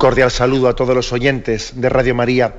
[0.00, 2.54] Cordial saludo a todos los oyentes de Radio María.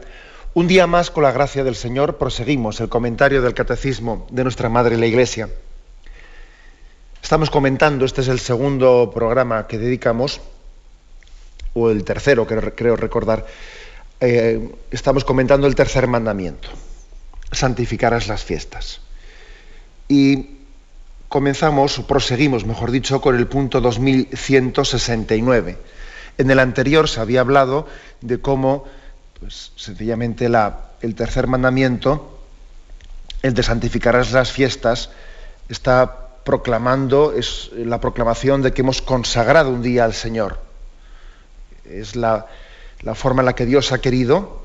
[0.53, 4.70] Un día más, con la gracia del Señor, proseguimos el comentario del Catecismo de nuestra
[4.70, 5.49] Madre la Iglesia.
[7.20, 10.39] Estamos comentando, este es el segundo programa que dedicamos,
[11.73, 13.48] o el tercero, creo, recordar,
[14.20, 16.70] eh, estamos comentando el tercer mandamiento,
[17.51, 19.01] santificarás las fiestas.
[20.07, 20.57] Y
[21.27, 26.01] comenzamos, proseguimos, mejor dicho, con el punto 2169
[26.37, 27.87] en el anterior se había hablado
[28.21, 28.85] de cómo,
[29.40, 30.49] pues, sencillamente,
[31.01, 32.40] el tercer mandamiento,
[33.41, 35.10] el de santificarás las fiestas,
[35.70, 40.60] está proclamando, es la proclamación de que hemos consagrado un día al Señor.
[41.85, 42.48] Es la,
[43.01, 44.62] la forma en la que Dios ha querido,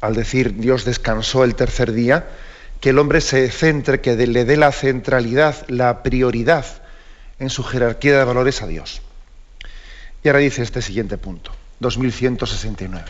[0.00, 2.26] al decir Dios descansó el tercer día,
[2.80, 6.64] que el hombre se centre, que le dé la centralidad, la prioridad
[7.38, 9.02] en su jerarquía de valores a Dios.
[10.22, 13.04] Y ahora dice este siguiente punto, 2169.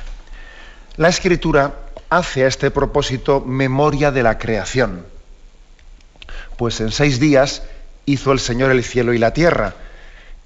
[0.97, 1.75] La escritura
[2.11, 5.07] hace a este propósito memoria de la creación,
[6.57, 7.63] pues en seis días
[8.05, 9.75] hizo el Señor el cielo y la tierra,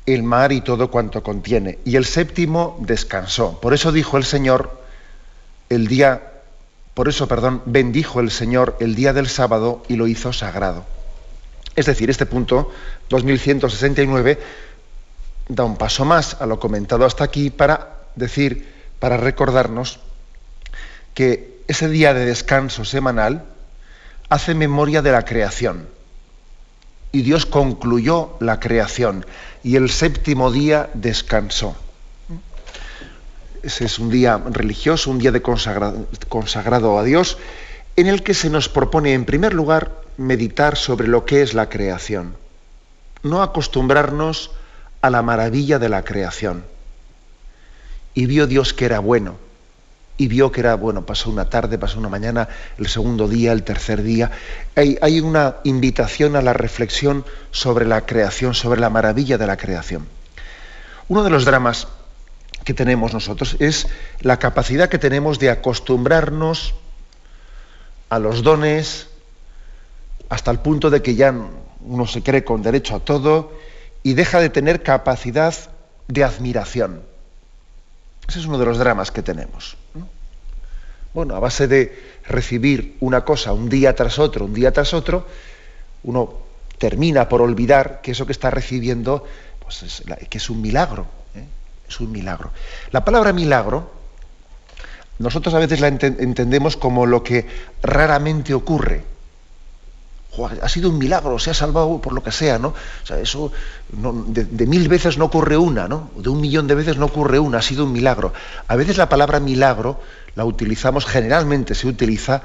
[0.06, 3.60] el mar y todo cuanto contiene, y el séptimo descansó.
[3.60, 4.82] Por eso dijo el Señor
[5.68, 6.32] el día,
[6.94, 10.84] por eso, perdón, bendijo el Señor el día del sábado y lo hizo sagrado.
[11.74, 12.70] Es decir, este punto
[13.08, 14.38] 2169
[15.48, 20.00] da un paso más a lo comentado hasta aquí para decir, para recordarnos
[21.14, 23.44] que ese día de descanso semanal
[24.28, 25.88] hace memoria de la creación.
[27.12, 29.26] Y Dios concluyó la creación
[29.62, 31.76] y el séptimo día descansó.
[33.62, 37.38] Ese es un día religioso, un día de consagrado, consagrado a Dios,
[37.96, 41.68] en el que se nos propone, en primer lugar, meditar sobre lo que es la
[41.68, 42.34] creación.
[43.22, 44.50] No acostumbrarnos
[45.02, 46.64] a la maravilla de la creación.
[48.14, 49.36] Y vio Dios que era bueno.
[50.16, 51.04] Y vio que era bueno.
[51.04, 52.48] Pasó una tarde, pasó una mañana,
[52.78, 54.30] el segundo día, el tercer día.
[54.76, 59.56] Hay, hay una invitación a la reflexión sobre la creación, sobre la maravilla de la
[59.56, 60.06] creación.
[61.08, 61.88] Uno de los dramas
[62.64, 63.88] que tenemos nosotros es
[64.20, 66.74] la capacidad que tenemos de acostumbrarnos
[68.08, 69.08] a los dones
[70.28, 71.34] hasta el punto de que ya
[71.84, 73.52] uno se cree con derecho a todo
[74.02, 75.54] y deja de tener capacidad
[76.08, 77.02] de admiración.
[78.28, 79.76] Ese es uno de los dramas que tenemos.
[81.14, 85.26] Bueno, a base de recibir una cosa un día tras otro, un día tras otro,
[86.04, 86.34] uno
[86.78, 89.24] termina por olvidar que eso que está recibiendo
[89.60, 91.06] pues es, que es un milagro.
[91.34, 91.44] ¿eh?
[91.88, 92.50] Es un milagro.
[92.90, 93.92] La palabra milagro,
[95.18, 97.46] nosotros a veces la entendemos como lo que
[97.82, 99.04] raramente ocurre
[100.62, 102.68] ha sido un milagro, se ha salvado por lo que sea, ¿no?
[102.68, 103.52] O sea, eso
[103.90, 106.10] de, mil veces no ocurre una, ¿no?
[106.16, 108.32] De un millón de veces no ocurre una, ha sido un milagro.
[108.66, 110.00] A veces la palabra milagro
[110.34, 112.42] la utilizamos, generalmente se utiliza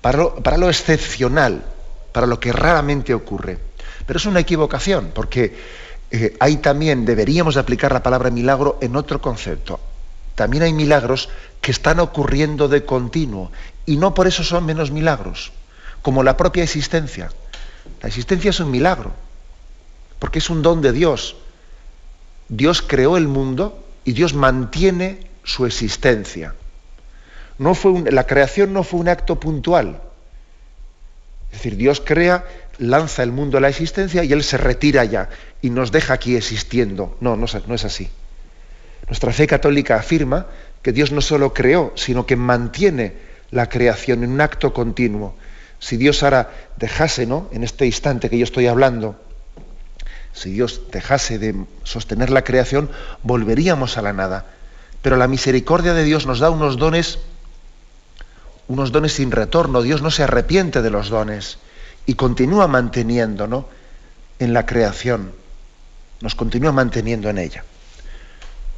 [0.00, 1.64] para lo, excepcional,
[2.12, 3.58] para lo que raramente ocurre.
[4.06, 5.56] Pero es una equivocación, porque
[6.12, 9.80] eh, ahí también deberíamos de aplicar la palabra milagro en otro concepto.
[10.36, 11.30] También hay milagros
[11.60, 13.50] que están ocurriendo de continuo
[13.86, 15.52] y no por eso son menos milagros
[16.04, 17.30] como la propia existencia.
[18.02, 19.14] La existencia es un milagro,
[20.18, 21.34] porque es un don de Dios.
[22.50, 26.54] Dios creó el mundo y Dios mantiene su existencia.
[27.56, 30.02] No fue la creación no fue un acto puntual.
[31.50, 32.44] Es decir, Dios crea,
[32.76, 35.30] lanza el mundo a la existencia y Él se retira ya
[35.62, 37.16] y nos deja aquí existiendo.
[37.22, 38.10] No, no, no es así.
[39.06, 40.48] Nuestra fe católica afirma
[40.82, 43.14] que Dios no solo creó, sino que mantiene
[43.50, 45.34] la creación en un acto continuo
[45.84, 46.48] si Dios ahora
[46.78, 47.46] dejase, ¿no?
[47.52, 49.20] En este instante que yo estoy hablando,
[50.32, 52.88] si Dios dejase de sostener la creación,
[53.22, 54.46] volveríamos a la nada.
[55.02, 57.18] Pero la misericordia de Dios nos da unos dones,
[58.66, 59.82] unos dones sin retorno.
[59.82, 61.58] Dios no se arrepiente de los dones
[62.06, 63.68] y continúa manteniendo, ¿no?
[64.38, 65.32] En la creación,
[66.22, 67.62] nos continúa manteniendo en ella.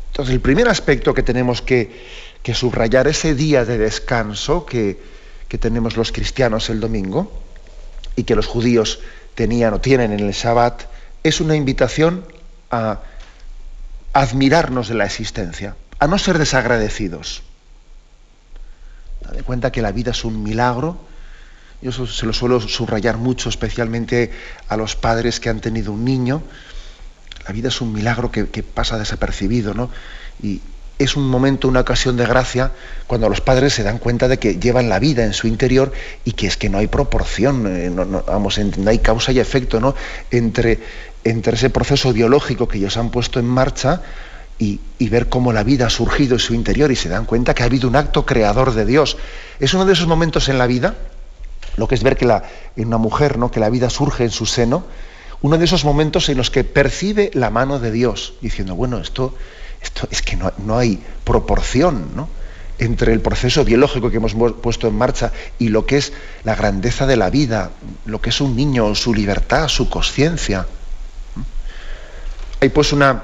[0.09, 2.05] Entonces, el primer aspecto que tenemos que,
[2.43, 5.15] que subrayar, ese día de descanso que,
[5.49, 7.43] que tenemos los cristianos el domingo
[8.17, 9.01] y que los judíos
[9.35, 10.83] tenían o tienen en el Shabbat,
[11.23, 12.25] es una invitación
[12.71, 13.01] a,
[14.17, 17.43] admirarnos de la existencia, a no ser desagradecidos.
[19.31, 20.97] de cuenta que la vida es un milagro.
[21.83, 24.33] Yo eso se lo suelo subrayar mucho, especialmente
[24.69, 26.43] a los padres que han tenido un niño.
[27.47, 29.91] La vida es un milagro que, pasa desapercibido, ¿no?
[30.43, 30.63] Y
[30.99, 32.73] es un momento, una ocasión de gracia
[33.07, 35.93] cuando los padres se dan cuenta de que llevan la vida en su interior
[36.25, 39.79] y que es que no hay proporción, eh, no, vamos, no hay causa y efecto,
[39.79, 39.95] ¿no?
[40.31, 40.81] Entre,
[41.25, 44.03] entre ese proceso biológico que ellos han puesto en marcha
[44.59, 47.63] y, ver cómo la vida ha surgido en su interior y se dan cuenta que
[47.63, 49.19] ha habido un acto creador de Dios.
[49.61, 50.95] Es uno de esos momentos en la vida,
[51.77, 52.43] lo que es ver que la,
[52.75, 53.51] en una mujer, ¿no?
[53.51, 54.85] que la vida surge en su seno,
[55.43, 59.35] uno de esos momentos en los que percibe la mano de Dios, diciendo, bueno, esto,
[59.87, 62.29] esto es que no, no hay proporción ¿no?
[62.79, 66.13] entre el proceso biológico que hemos puesto en marcha y lo que es
[66.45, 67.71] la grandeza de la vida,
[68.05, 70.67] lo que es un niño, su libertad, su conciencia.
[72.61, 73.23] Hay pues una,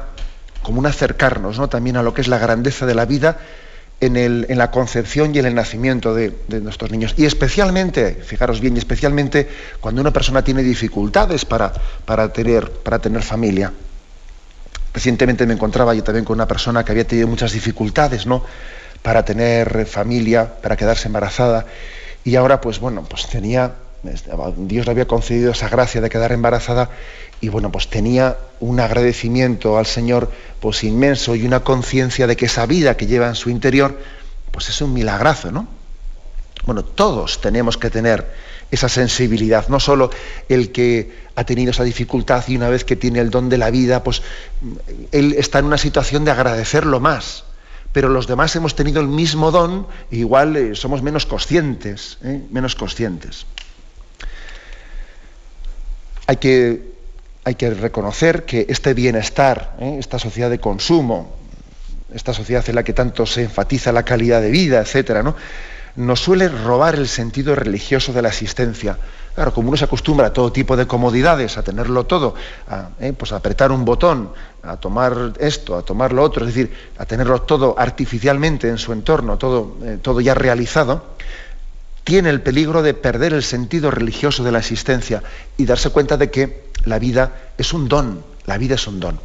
[0.63, 1.69] como un acercarnos ¿no?
[1.69, 3.39] también a lo que es la grandeza de la vida
[4.01, 7.15] en, el, en la concepción y en el nacimiento de, nuestros niños.
[7.17, 9.49] Y especialmente, fijaros bien, y especialmente
[9.81, 11.73] cuando una persona tiene dificultades para,
[12.05, 13.73] para, tener, para tener familia.
[14.95, 18.45] Recientemente me encontraba yo también con una persona que había tenido muchas dificultades ¿no?
[19.03, 21.67] para tener familia, para quedarse embarazada.
[22.25, 23.73] Y ahora, pues bueno, pues tenía,
[24.57, 26.91] Dios le había concedido esa gracia de quedar embarazada
[27.41, 30.31] y bueno, pues tenía un agradecimiento al Señor
[30.61, 33.99] pues inmenso y una conciencia de que esa vida que lleva en su interior,
[34.53, 35.67] pues es un milagrazo, ¿no?
[36.65, 38.33] Bueno, todos tenemos que tener
[38.73, 40.11] esa sensibilidad, no solo
[40.49, 43.71] el que ha tenido esa dificultad y una vez que tiene el don de la
[43.71, 44.23] vida, pues
[45.13, 47.45] él está en una situación de agradecerlo más,
[47.93, 52.41] pero los demás hemos tenido el mismo don, igual eh, somos menos conscientes, ¿eh?
[52.51, 53.45] menos conscientes.
[56.27, 56.93] Hay que
[57.45, 59.97] hay que reconocer que este bienestar, ¿eh?
[59.99, 61.35] esta sociedad de consumo,
[62.15, 65.35] esta sociedad en la que tanto se enfatiza la calidad de vida, etcétera, ¿no?
[65.97, 68.99] Nos suele robar el sentido religioso de la existencia.
[69.35, 72.35] Claro, como uno se acostumbra a todo tipo de comodidades, a tenerlo todo,
[72.69, 73.13] a, ¿eh?
[73.13, 74.31] pues apretar un botón,
[74.63, 78.93] a tomar esto, a tomar lo otro, es decir, a tenerlo todo artificialmente en su
[78.93, 81.15] entorno, todo, eh, todo ya realizado,
[82.05, 85.23] tiene el peligro de perder el sentido religioso de la existencia
[85.57, 89.21] y darse cuenta de que la vida es un don, la vida es un don.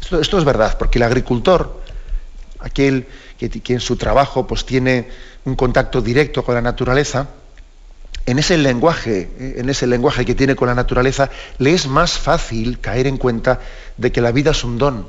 [0.00, 1.80] Esto, es verdad, porque el agricultor,
[2.60, 3.06] aquel
[3.38, 5.08] que, en su trabajo pues, tiene
[5.44, 7.28] un contacto directo con la naturaleza,
[8.26, 12.18] en ese lenguaje, eh, en ese lenguaje que tiene con la naturaleza, le es más
[12.18, 13.60] fácil caer en cuenta
[13.96, 15.08] de que la vida es un don.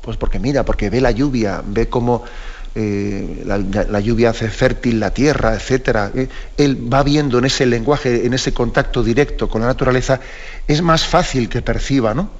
[0.00, 2.24] Pues porque mira, porque ve la lluvia, ve cómo
[2.74, 6.10] eh, la, lluvia hace fértil la tierra, etc.
[6.14, 10.20] Eh, él va viendo en ese lenguaje, en ese contacto directo con la naturaleza,
[10.66, 12.30] es más fácil que perciba ¿no?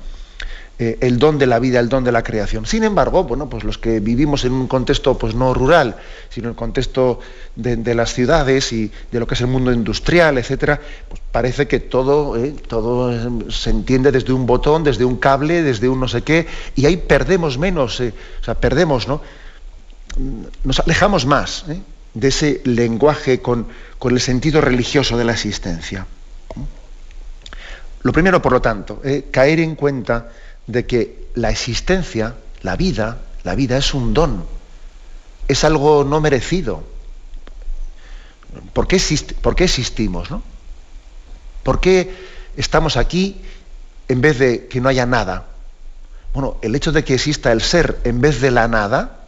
[0.83, 2.65] Eh, el don de la vida, el don de la creación.
[2.65, 5.97] Sin embargo, bueno, pues los que vivimos en un contexto pues, no rural,
[6.31, 7.21] sino en el contexto
[7.55, 11.81] de, las ciudades y de lo que es el mundo industrial, etc., pues parece que
[11.81, 12.35] todo,
[12.67, 13.13] todo
[13.51, 16.97] se entiende desde un botón, desde un cable, desde un no sé qué, y ahí
[16.97, 19.21] perdemos menos, o sea, perdemos, ¿no?
[20.65, 21.79] nos alejamos más ¿eh?
[22.15, 23.67] de ese lenguaje con,
[24.03, 26.07] el sentido religioso de la existencia.
[28.03, 30.31] Lo primero, por lo tanto, eh, caer en cuenta
[30.71, 34.45] de que la existencia, la vida, la vida es un don,
[35.49, 36.85] es algo no merecido.
[38.73, 38.97] ¿Por qué,
[39.65, 40.31] existimos?
[40.31, 40.43] ¿no?
[41.63, 42.15] ¿Por qué
[42.57, 43.41] estamos aquí
[44.09, 45.47] en vez de que no haya nada?
[46.35, 49.27] Bueno, el hecho de que exista el ser en vez de la nada,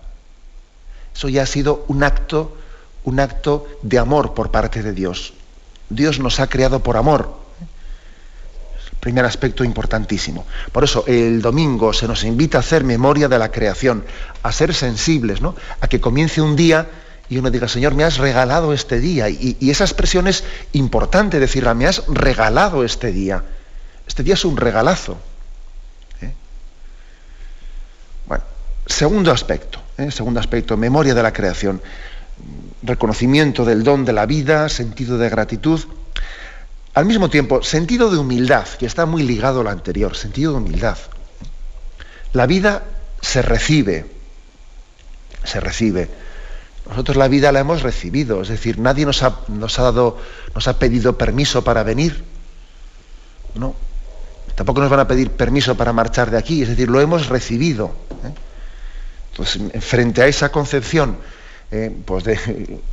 [1.15, 2.57] eso ya ha sido un acto,
[3.05, 5.35] un acto de amor por parte de Dios.
[5.89, 7.42] Dios nos ha creado por amor.
[9.03, 10.47] Primer aspecto importantísimo.
[10.71, 14.05] Por eso el domingo se nos invita a hacer memoria de la creación,
[14.45, 15.57] a ser sensibles, ¿no?
[15.81, 16.89] A que comience un día
[17.29, 19.29] y uno diga, Señor, me has regalado este día.
[19.29, 23.43] Y, esa expresión es importante decirla, me has regalado este día.
[24.07, 25.19] Este día es un regalazo.
[26.21, 26.33] ¿eh?
[28.29, 28.45] Bueno,
[28.87, 29.81] segundo aspecto.
[29.99, 30.13] ¿eh?
[30.13, 31.83] Segundo aspecto, memoria de la creación,
[32.85, 35.81] reconocimiento del don de la vida, sentido de gratitud.
[36.95, 40.59] Al mismo tiempo, sentido de humildad, que está muy ligado a lo anterior, sentido de
[40.59, 40.99] humildad.
[42.35, 42.83] La vida
[43.21, 44.07] se recibe,
[45.45, 46.11] se recibe.
[46.89, 50.19] Nosotros la vida la hemos recibido, es decir, nadie nos ha, nos ha dado,
[50.55, 52.25] nos ha pedido permiso para venir.
[53.55, 53.75] No.
[54.55, 57.93] Tampoco nos van a pedir permiso para marchar de aquí, es decir, lo hemos recibido.
[58.25, 58.35] ¿eh?
[59.31, 61.17] Entonces, frente a esa concepción
[61.75, 62.25] eh, pues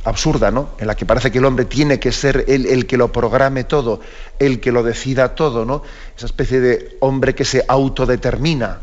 [0.04, 0.70] absurda, ¿no?
[0.78, 4.00] En la que parece que el hombre tiene que ser el, que lo programe todo,
[4.38, 5.82] el que lo decida todo, ¿no?
[6.16, 8.78] Esa especie de hombre que se autodetermina.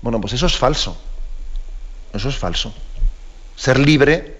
[0.00, 0.96] Bueno, pues eso es falso.
[2.12, 2.72] Eso es falso.
[3.56, 4.36] Ser libre,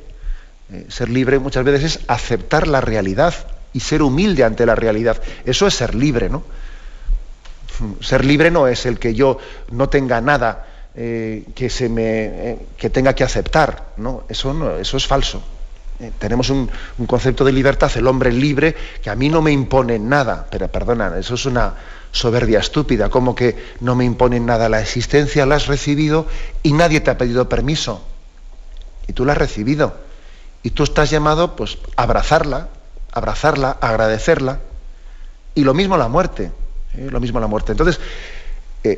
[0.71, 3.35] eh, ser libre muchas veces es aceptar la realidad
[3.73, 5.21] y ser humilde ante la realidad.
[5.45, 6.45] Eso es ser libre, ¿no?
[8.01, 9.39] Ser libre no es el que yo
[9.73, 10.65] no tenga nada
[10.99, 14.25] eh, que, se me, eh, que tenga que aceptar, ¿no?
[14.31, 15.43] Eso, no, eso es falso.
[16.01, 16.71] Eh, tenemos un,
[17.07, 21.19] concepto de libertad, el hombre libre, que a mí no me impone nada, pero perdona,
[21.19, 21.75] eso es una
[22.13, 26.27] soberbia estúpida, como que no me imponen nada la existencia, la has recibido
[26.63, 28.03] y nadie te ha pedido permiso.
[29.07, 29.99] Y tú la has recibido.
[30.63, 32.69] Y tú estás llamado pues, a abrazarla,
[33.13, 34.61] abrazarla, agradecerla.
[35.55, 36.53] Y lo mismo la muerte.
[36.95, 37.73] Lo mismo la muerte.
[37.73, 38.01] Entonces,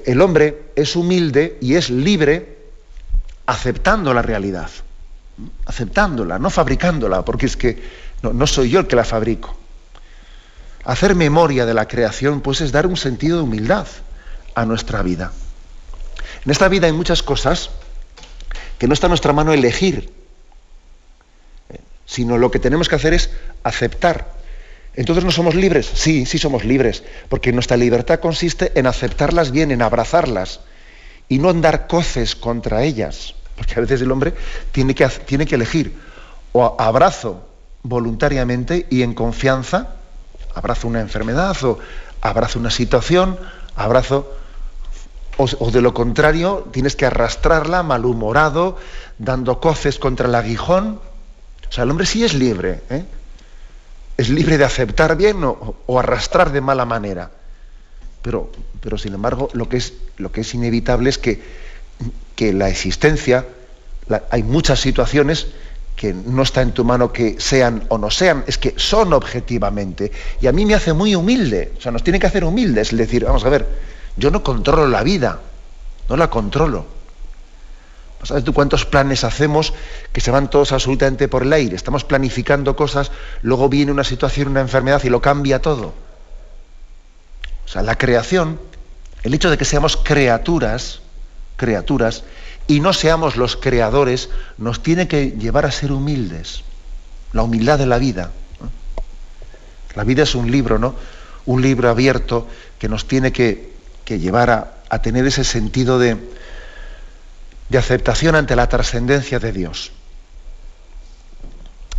[0.07, 2.57] el hombre es humilde y es libre
[3.47, 4.71] aceptando la realidad
[5.67, 7.81] aceptándola, no fabricándola, porque es que
[8.23, 9.57] no, soy yo el que la fabrico.
[10.85, 13.87] Hacer memoria de la creación, pues es dar un sentido de humildad
[14.55, 15.33] a nuestra vida.
[16.45, 17.71] En esta vida hay muchas cosas
[18.79, 20.13] que no está en nuestra mano elegir,
[21.69, 23.31] eh, sino lo que tenemos que hacer es
[23.63, 24.38] aceptar.
[24.99, 29.71] Entonces no somos libres, sí, sí somos libres, porque nuestra libertad consiste en aceptarlas bien,
[29.71, 30.59] en abrazarlas
[31.29, 33.37] y no en dar coces contra ellas.
[33.55, 34.35] Porque a veces el hombre
[34.73, 35.97] tiene que, tiene que elegir
[36.51, 37.47] o abrazo
[37.85, 39.95] voluntariamente y en confianza,
[40.53, 41.79] abrazo una enfermedad o
[42.21, 43.39] abrazo una situación,
[43.77, 44.35] abrazo,
[45.37, 48.77] o, de lo contrario, tienes que arrastrarla malhumorado,
[49.19, 50.99] dando coces contra el aguijón.
[51.69, 53.05] O sea, el hombre sí es libre, ¿eh?
[54.19, 57.31] Es libre de aceptar bien o, arrastrar de mala manera.
[58.21, 61.41] Pero, pero sin embargo, lo que es, lo que es inevitable es que
[62.39, 63.47] que la existencia,
[64.31, 65.49] hay muchas situaciones
[65.97, 70.13] que no está en tu mano que sean o no sean, es que son objetivamente.
[70.41, 72.99] Y a mí me hace muy humilde, o sea, nos tiene que hacer humildes, es
[72.99, 73.67] decir, vamos a ver,
[74.17, 75.41] yo no controlo la vida,
[76.09, 76.87] no la controlo.
[78.23, 79.73] ¿Sabes tú cuántos planes hacemos
[80.13, 81.77] que se van todos absolutamente por el aire?
[81.77, 85.95] Estamos planificando cosas, luego viene una situación, una enfermedad y lo cambia todo.
[87.65, 88.61] O sea, la creación,
[89.23, 91.01] el hecho de que seamos criaturas,
[91.57, 92.25] criaturas
[92.67, 96.65] y no seamos los creadores, nos tiene que llevar a ser humildes.
[97.33, 98.31] La humildad de la vida.
[99.95, 100.95] La vida es un libro, ¿no?
[101.47, 102.47] Un libro abierto
[102.79, 103.73] que nos tiene que,
[104.07, 104.51] llevar
[104.89, 106.17] a, tener ese sentido de,
[107.69, 109.93] de aceptación ante la trascendencia de Dios.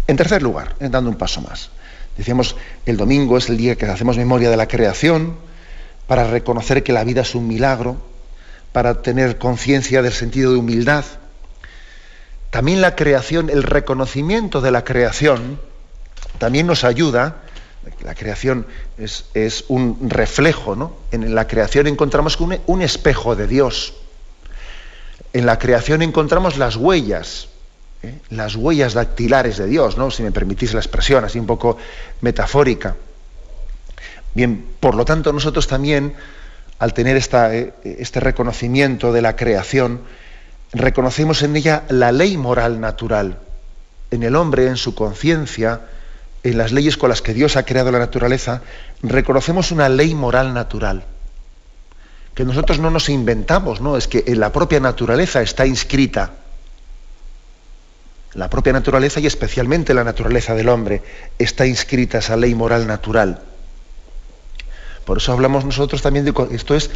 [0.07, 1.69] En tercer lugar, dando un paso más,
[2.17, 5.37] decíamos, el domingo es el día que hacemos memoria de la creación,
[6.09, 7.97] para reconocer que la vida es un milagro,
[8.71, 11.05] para tener conciencia del sentido de humildad.
[12.49, 15.59] También la creación, el reconocimiento de la creación,
[16.39, 17.43] también nos ayuda.
[18.01, 18.65] La creación
[18.97, 20.95] es, un reflejo, ¿no?
[21.11, 23.93] En la creación encontramos un, un espejo de Dios.
[25.33, 27.49] En la creación encontramos las huellas,
[28.01, 28.19] ¿eh?
[28.29, 30.09] las huellas dactilares de Dios, ¿no?
[30.11, 31.77] Si me permitís la expresión así un poco
[32.21, 32.95] metafórica.
[34.33, 36.15] Bien, por lo tanto, nosotros también
[36.79, 40.01] al tener eh, este reconocimiento de la creación,
[40.71, 43.39] reconocemos en ella la ley moral natural,
[44.11, 45.81] en el hombre, en su conciencia,
[46.43, 48.61] en las leyes con las que Dios ha creado la naturaleza,
[49.03, 51.03] reconocemos una ley moral natural,
[52.33, 53.97] que nosotros no nos inventamos, ¿no?
[53.97, 56.31] Es que en la propia naturaleza está inscrita.
[58.33, 61.01] La propia naturaleza y especialmente la naturaleza del hombre
[61.39, 63.41] está inscrita esa ley moral natural.
[65.05, 66.91] Por eso hablamos nosotros también de esto es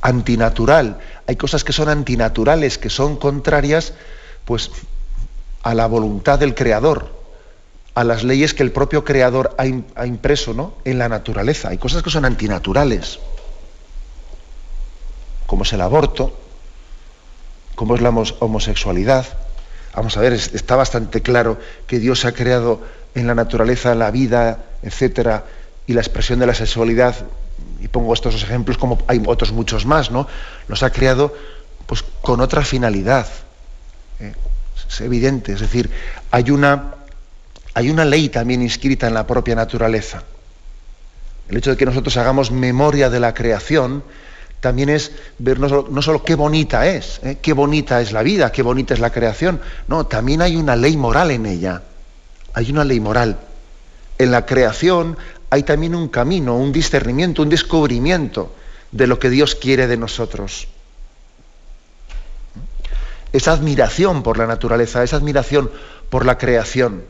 [0.00, 0.98] antinatural.
[1.26, 3.94] Hay cosas que son antinaturales, que son contrarias
[4.44, 4.70] pues
[5.64, 7.10] a la voluntad del creador,
[7.94, 9.66] a las leyes que el propio creador ha,
[10.06, 10.74] impreso ¿no?
[10.84, 11.70] en la naturaleza.
[11.70, 13.18] Hay cosas que son antinaturales,
[15.46, 16.36] como es el aborto,
[17.74, 19.26] como es la homosexualidad.
[19.94, 22.82] Vamos a ver, está bastante claro que Dios ha creado
[23.14, 25.44] en la naturaleza la vida, etcétera,
[25.86, 27.14] y la expresión de la sexualidad
[27.80, 30.26] y pongo estos ejemplos como hay otros muchos más, ¿no?
[30.68, 31.34] Los ha creado
[31.86, 33.26] pues, con otra finalidad.
[34.20, 34.32] ¿eh?
[34.88, 35.90] Es evidente, es decir,
[36.30, 36.94] hay una,
[37.74, 40.22] hay una ley también inscrita en la propia naturaleza.
[41.48, 44.02] El hecho de que nosotros hagamos memoria de la creación
[44.66, 47.38] también es ver no solo, qué bonita es, ¿eh?
[47.40, 50.96] qué bonita es la vida, qué bonita es la creación, no, también hay una ley
[50.96, 51.82] moral en ella.
[52.52, 53.38] Hay una ley moral.
[54.18, 55.16] En la creación
[55.50, 58.56] hay también un camino, un discernimiento, un descubrimiento
[58.90, 60.66] de lo que Dios quiere de nosotros.
[63.32, 65.70] Esa admiración por la naturaleza, esa admiración
[66.10, 67.04] por la creación,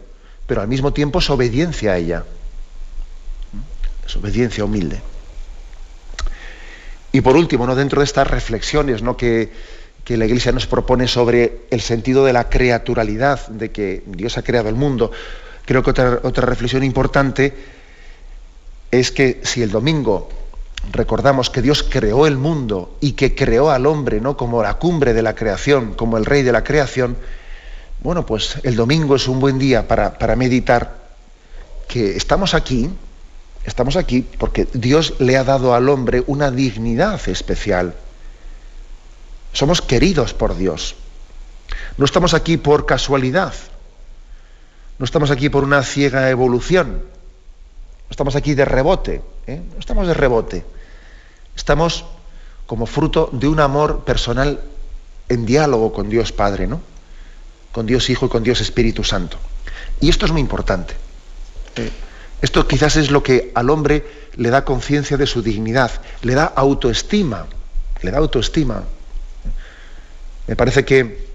[0.46, 2.24] pero al mismo tiempo es obediencia a ella.
[4.06, 5.00] Es obediencia humilde.
[7.16, 7.74] Y por último, ¿no?
[7.74, 9.16] dentro de estas reflexiones ¿no?
[9.16, 9.50] que,
[10.06, 14.68] la Iglesia nos propone sobre el sentido de la creaturalidad, de que Dios ha creado
[14.68, 15.10] el mundo.
[15.64, 17.54] Creo que otra, reflexión importante
[18.90, 20.28] es que si el domingo
[20.92, 24.36] recordamos que Dios creó el mundo y que creó al hombre ¿no?
[24.36, 27.16] como la cumbre de la creación, como el rey de la creación,
[28.02, 30.98] bueno, pues el domingo es un buen día para meditar
[31.88, 32.90] que estamos aquí,
[33.66, 37.94] estamos aquí porque Dios le ha dado al hombre una dignidad especial.
[39.52, 40.94] Somos queridos por Dios.
[41.96, 43.52] No estamos aquí por casualidad.
[44.98, 46.92] No estamos aquí por una ciega evolución.
[46.92, 49.22] No estamos aquí de rebote.
[49.46, 49.60] ¿eh?
[49.72, 50.64] No estamos de rebote.
[51.54, 52.04] Estamos
[52.66, 54.60] como fruto de un amor personal
[55.28, 56.80] en diálogo con Dios Padre, ¿no?
[57.72, 59.38] Con Dios Hijo y con Dios Espíritu Santo.
[60.00, 60.94] Y esto es muy importante.
[61.76, 61.90] Eh,
[62.46, 64.04] esto quizás es lo que al hombre
[64.36, 65.90] le da conciencia de su dignidad,
[66.22, 67.46] le da autoestima,
[68.02, 68.84] le da autoestima.
[70.46, 71.26] Me parece que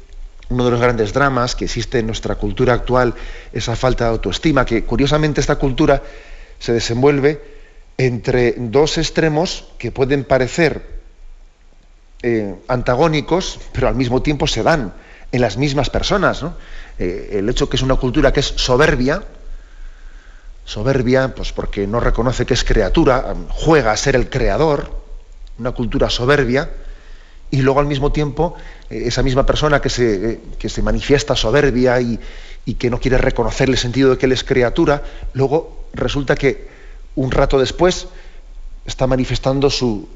[0.48, 3.14] uno de los grandes dramas que existe en nuestra cultura actual,
[3.52, 6.02] esa falta de autoestima, que curiosamente esta cultura
[6.60, 7.42] se desenvuelve
[7.98, 11.02] entre dos extremos que pueden parecer
[12.24, 14.94] eh, antagónicos, pero al mismo tiempo se dan
[15.30, 16.46] en las mismas personas.
[16.98, 19.22] Eh, el hecho que es una cultura que es soberbia,
[20.72, 24.90] soberbia, pues porque no reconoce que es criatura, juega a ser el creador,
[25.60, 26.70] una cultura soberbia,
[27.50, 28.56] y luego al mismo tiempo
[28.90, 32.18] eh, esa misma persona que se, que se manifiesta soberbia y,
[32.66, 36.70] y, que no quiere reconocer el sentido de que él es criatura, luego resulta que
[37.16, 38.08] un rato después
[38.86, 40.08] está manifestando su,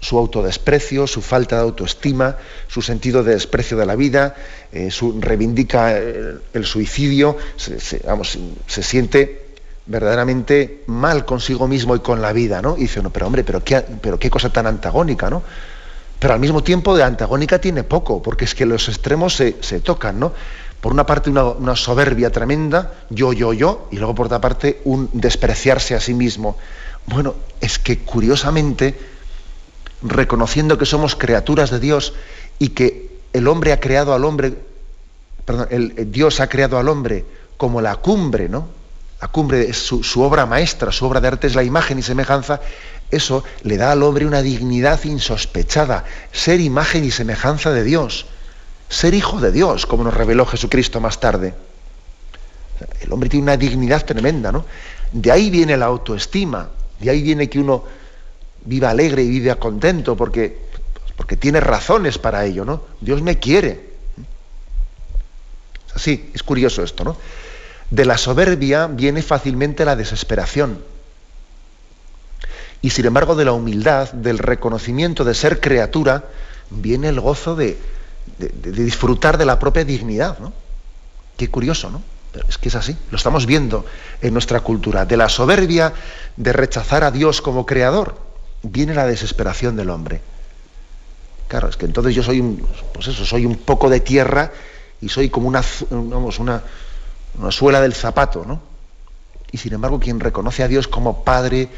[0.00, 4.34] su autodesprecio, su falta de autoestima, su sentido de desprecio de la vida,
[4.72, 7.36] eh, su, reivindica el, suicidio,
[8.06, 9.49] vamos, se, siente
[9.86, 12.76] verdaderamente mal consigo mismo y con la vida, ¿no?
[12.76, 15.42] Y dice, no, pero hombre, pero qué, pero qué cosa tan antagónica, ¿no?
[16.18, 19.80] Pero al mismo tiempo de antagónica tiene poco, porque es que los extremos se, se
[19.80, 20.32] tocan, ¿no?
[20.80, 25.10] por una parte una, soberbia tremenda, yo, yo, yo, y luego por otra parte un
[25.12, 26.56] despreciarse a sí mismo.
[27.06, 28.98] Bueno, es que curiosamente,
[30.02, 32.14] reconociendo que somos criaturas de Dios
[32.58, 34.54] y que el hombre ha creado al hombre,
[35.44, 37.26] perdón, el Dios ha creado al hombre
[37.58, 38.79] como la cumbre, ¿no?
[39.20, 42.60] La cumbre es su, obra maestra, su obra de arte es la imagen y semejanza,
[43.10, 48.26] eso le da al hombre una dignidad insospechada, ser imagen y semejanza de Dios
[48.90, 51.54] ser hijo de Dios, como nos reveló Jesucristo más tarde.
[53.00, 54.66] El hombre tiene una dignidad tremenda, ¿no?
[55.12, 57.84] De ahí viene la autoestima, de ahí viene que uno
[58.64, 60.58] viva alegre y viva contento, porque,
[61.16, 62.82] porque tiene razones para ello, ¿no?
[63.00, 63.90] Dios me quiere.
[65.94, 67.16] Así, es curioso esto, ¿no?
[67.90, 70.78] De la soberbia viene fácilmente la desesperación.
[72.82, 76.24] Y sin embargo, de la humildad, del reconocimiento de ser criatura,
[76.70, 77.78] viene el gozo de,
[78.38, 80.52] disfrutar de la propia dignidad, ¿no?
[81.36, 82.02] Qué curioso, ¿no?
[82.32, 83.84] Pero es que es así, lo estamos viendo
[84.22, 85.04] en nuestra cultura.
[85.04, 85.92] De la soberbia
[86.36, 88.16] de rechazar a Dios como creador,
[88.62, 90.20] viene la desesperación del hombre.
[91.48, 94.52] Claro, es que entonces yo soy un, pues eso, soy un poco de tierra
[95.00, 96.62] y soy como una, vamos, una,
[97.40, 98.60] una suela del zapato, ¿no?
[99.50, 101.68] Y sin embargo, quien reconoce a Dios como Padre,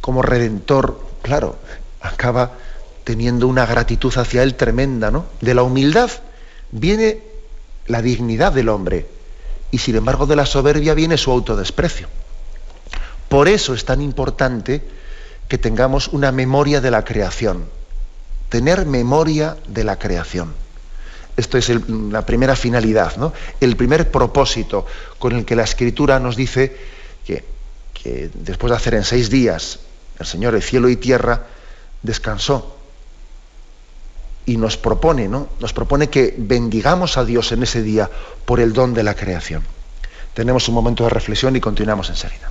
[0.00, 1.56] como Redentor, claro,
[2.00, 2.52] acaba
[3.04, 5.26] teniendo una gratitud hacia Él tremenda, ¿no?
[5.40, 6.10] De la humildad
[6.70, 7.22] viene
[7.86, 9.06] la dignidad del hombre
[9.70, 12.08] y sin embargo de la soberbia viene su autodesprecio.
[13.28, 14.82] Por eso es tan importante
[15.48, 17.64] que tengamos una memoria de la creación,
[18.48, 20.54] tener memoria de la creación.
[21.38, 23.32] Esto es la primera finalidad, ¿no?
[23.60, 24.84] el primer propósito
[25.20, 26.76] con el que la Escritura nos dice
[27.24, 27.44] que,
[27.94, 29.78] que después de hacer en seis días
[30.18, 31.46] el Señor el cielo y tierra,
[32.02, 32.76] descansó
[34.46, 35.48] y nos propone, ¿no?
[35.60, 38.10] Nos propone que bendigamos a Dios en ese día
[38.44, 39.62] por el don de la creación.
[40.34, 42.50] Tenemos un momento de reflexión y continuamos enseguida.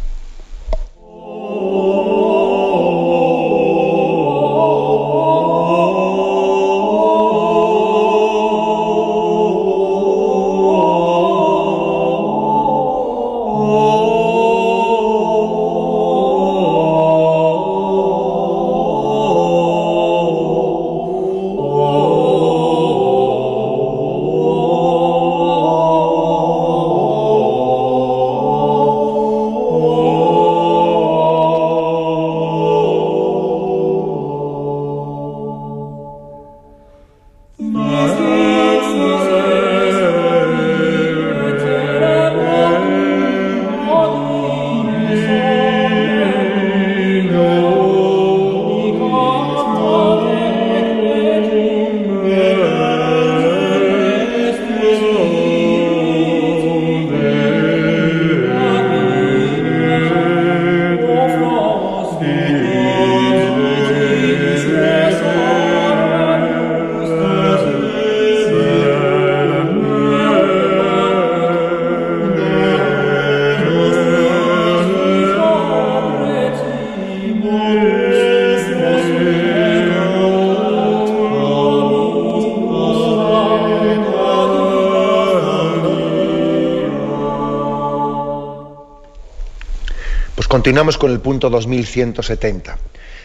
[90.48, 92.78] Continuamos con el punto 2170.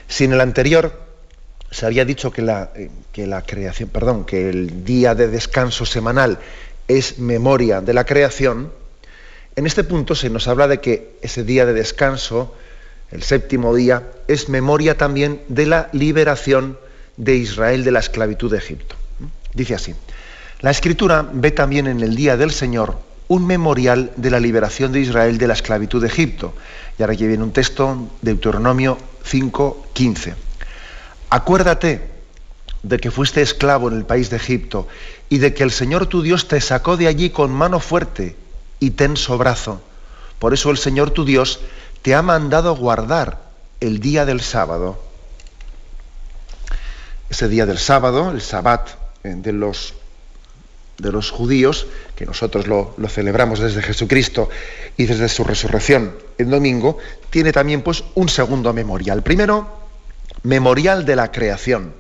[0.09, 0.93] Si en el anterior
[1.71, 6.41] se había dicho eh, que la creación, perdón, que el día de descanso semanal
[6.89, 8.73] es memoria de la creación,
[9.55, 12.57] en este punto se nos habla de que ese día de descanso,
[13.13, 16.77] el séptimo día, es memoria también de la liberación
[17.17, 18.97] de Israel de la esclavitud de Egipto.
[19.55, 19.95] Dice así,
[20.61, 25.01] la escritura ve también en el día del Señor un memorial de la liberación de
[25.01, 26.53] Israel de la esclavitud de Egipto.
[26.99, 30.35] Y ahora aquí viene un texto, de Deuteronomio 5, 15.
[31.31, 32.11] Acuérdate
[32.83, 34.89] de que fuiste esclavo en el país de Egipto
[35.29, 38.37] y de que el Señor tu Dios te sacó de allí con mano fuerte
[38.81, 39.81] y tenso brazo.
[40.39, 41.61] Por eso el Señor tu Dios
[42.03, 43.41] te ha mandado guardar
[43.81, 45.01] el día del sábado.
[47.31, 48.89] Ese día del sábado, el sabbat
[49.25, 49.95] eh, de los,
[50.99, 54.49] de los judíos, que nosotros lo, celebramos desde Jesucristo
[54.97, 56.99] y desde su resurrección el domingo,
[57.31, 59.23] tiene también pues un segundo memorial.
[59.23, 59.69] Primero,
[60.43, 61.95] memorial de la creación.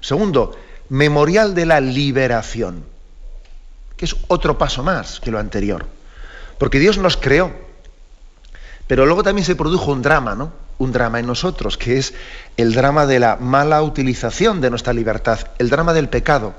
[0.00, 0.56] Segundo,
[0.88, 2.84] memorial de la liberación,
[3.96, 5.86] que es otro paso más que lo anterior.
[6.58, 7.52] Porque Dios nos creó,
[8.86, 10.52] pero luego también se produjo un drama, ¿no?
[10.78, 12.14] Un drama en nosotros, que es
[12.56, 16.54] el drama de la mala utilización de nuestra libertad, el drama del pecado.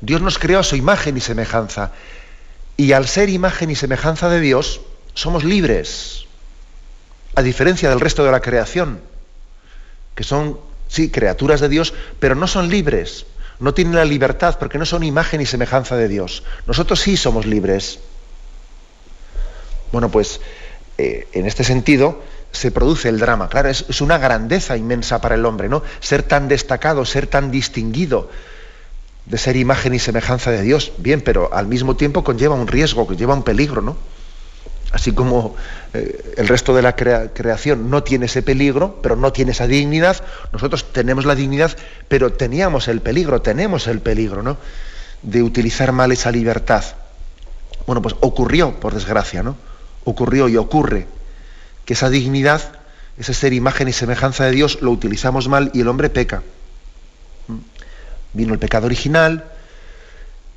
[0.00, 1.92] Dios nos creó a su imagen y semejanza,
[2.76, 4.80] y al ser imagen y semejanza de Dios,
[5.14, 6.26] somos libres,
[7.34, 9.00] a diferencia del resto de la creación
[10.18, 10.58] que son,
[10.88, 13.26] sí, criaturas de Dios, pero no son libres,
[13.60, 16.42] no tienen la libertad porque no son imagen y semejanza de Dios.
[16.66, 18.00] Nosotros sí somos libres.
[19.92, 20.40] Bueno, pues
[20.98, 23.48] eh, en este sentido se produce el drama.
[23.48, 25.84] Claro, es, es, una grandeza inmensa para el hombre, ¿no?
[26.00, 28.28] Ser tan destacado, ser tan distinguido,
[29.28, 30.92] de ser imagen y semejanza de Dios.
[30.98, 33.96] Bien, pero al mismo tiempo conlleva un riesgo, conlleva un peligro, ¿no?
[34.90, 35.54] Así como
[35.92, 40.16] eh, el resto de la creación no tiene ese peligro, pero no tiene esa dignidad,
[40.50, 41.76] nosotros tenemos la dignidad,
[42.08, 44.56] pero teníamos el peligro, tenemos el peligro, ¿no?
[45.20, 46.84] De utilizar mal esa libertad.
[47.86, 49.56] Bueno, pues ocurrió, por desgracia, ¿no?
[50.04, 51.06] Ocurrió y ocurre
[51.84, 52.62] que esa dignidad,
[53.18, 56.42] ese ser imagen y semejanza de Dios, lo utilizamos mal y el hombre peca.
[58.32, 59.44] Vino el pecado original,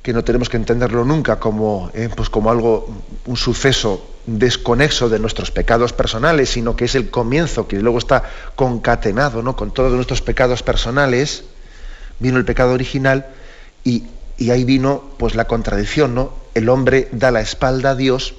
[0.02, 2.92] que no tenemos que entenderlo nunca como, eh, pues como algo,
[3.24, 8.24] un suceso desconexo de nuestros pecados personales, sino que es el comienzo, que luego está
[8.56, 9.54] concatenado ¿no?
[9.54, 11.44] con todos nuestros pecados personales,
[12.18, 13.26] vino el pecado original
[13.84, 14.04] y,
[14.38, 16.32] y, ahí vino pues la contradicción, ¿no?
[16.54, 18.34] El hombre da la espalda a Dios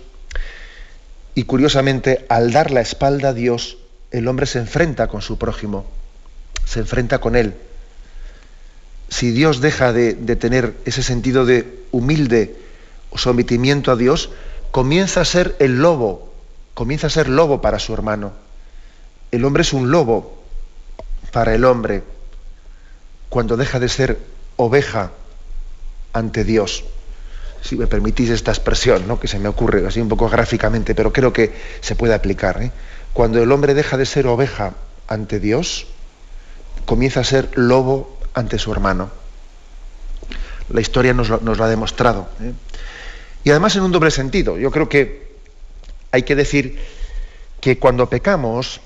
[1.35, 3.77] y curiosamente al dar la espalda a Dios,
[4.11, 5.85] el hombre se enfrenta con su prójimo,
[6.65, 7.55] se enfrenta con él
[9.09, 12.55] si Dios deja de, tener ese sentido de humilde
[13.15, 14.31] sometimiento a Dios,
[14.71, 16.33] comienza a ser el lobo,
[16.73, 18.33] comienza a ser lobo para su hermano.
[19.31, 20.43] El hombre es un lobo
[21.31, 22.03] para el hombre
[23.29, 24.19] cuando deja de ser
[24.57, 25.11] oveja
[26.13, 26.83] ante Dios.
[27.61, 29.19] Si me permitís esta expresión, ¿no?
[29.19, 32.61] que se me ocurre así un poco gráficamente, pero creo que se puede aplicar.
[32.61, 32.71] ¿eh?
[33.13, 34.73] Cuando el hombre deja de ser oveja
[35.07, 35.87] ante Dios,
[36.85, 39.09] comienza a ser lobo ante su hermano.
[40.69, 42.29] La historia nos lo, ha demostrado.
[42.41, 42.53] ¿eh?
[43.43, 44.57] Y además en un doble sentido.
[44.57, 45.33] Yo creo que
[46.11, 46.79] hay que decir
[47.59, 48.81] que cuando pecamos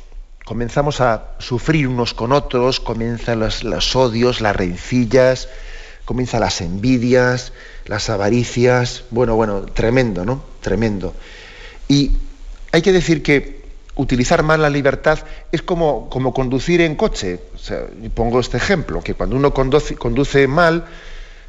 [0.46, 5.50] comenzamos a sufrir unos con otros, comienzan los, odios, las rencillas,
[6.06, 7.52] comienzan las envidias,
[7.86, 9.04] las avaricias.
[9.12, 10.42] Bueno, bueno, tremendo, ¿no?
[10.62, 11.14] Tremendo.
[11.90, 12.14] Y
[12.72, 13.57] hay que decir que
[13.98, 15.20] utilizar mal la libertad
[15.52, 17.40] es como, como conducir en coche.
[18.14, 20.86] pongo este ejemplo, que cuando uno conduce, conduce mal,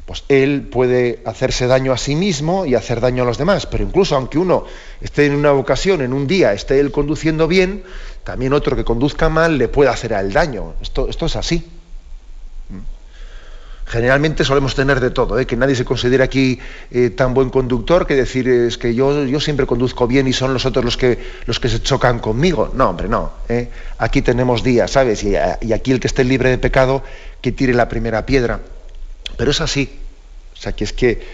[0.05, 3.65] pues él puede hacerse daño a sí mismo y hacer daño a los demás.
[3.65, 4.65] Pero incluso aunque uno
[5.01, 7.83] esté en una ocasión, en un día, esté él conduciendo bien,
[8.23, 10.73] también otro que conduzca mal le puede hacer al daño.
[10.81, 11.78] Esto, esto es así
[13.89, 15.47] generalmente solemos tener de todo, ¿eh?
[15.47, 16.59] que nadie se considere aquí
[16.91, 20.67] eh, tan buen conductor que decir es que yo, siempre conduzco bien y son los
[20.67, 22.71] otros los que, los que se chocan conmigo.
[22.75, 23.31] No, hombre, no.
[23.49, 23.69] ¿eh?
[23.97, 25.23] Aquí tenemos días, ¿sabes?
[25.23, 27.01] Y, aquí el que esté libre de pecado,
[27.41, 28.59] que tire la primera piedra.
[29.35, 29.89] Pero es así.
[30.53, 31.25] O sea, que es que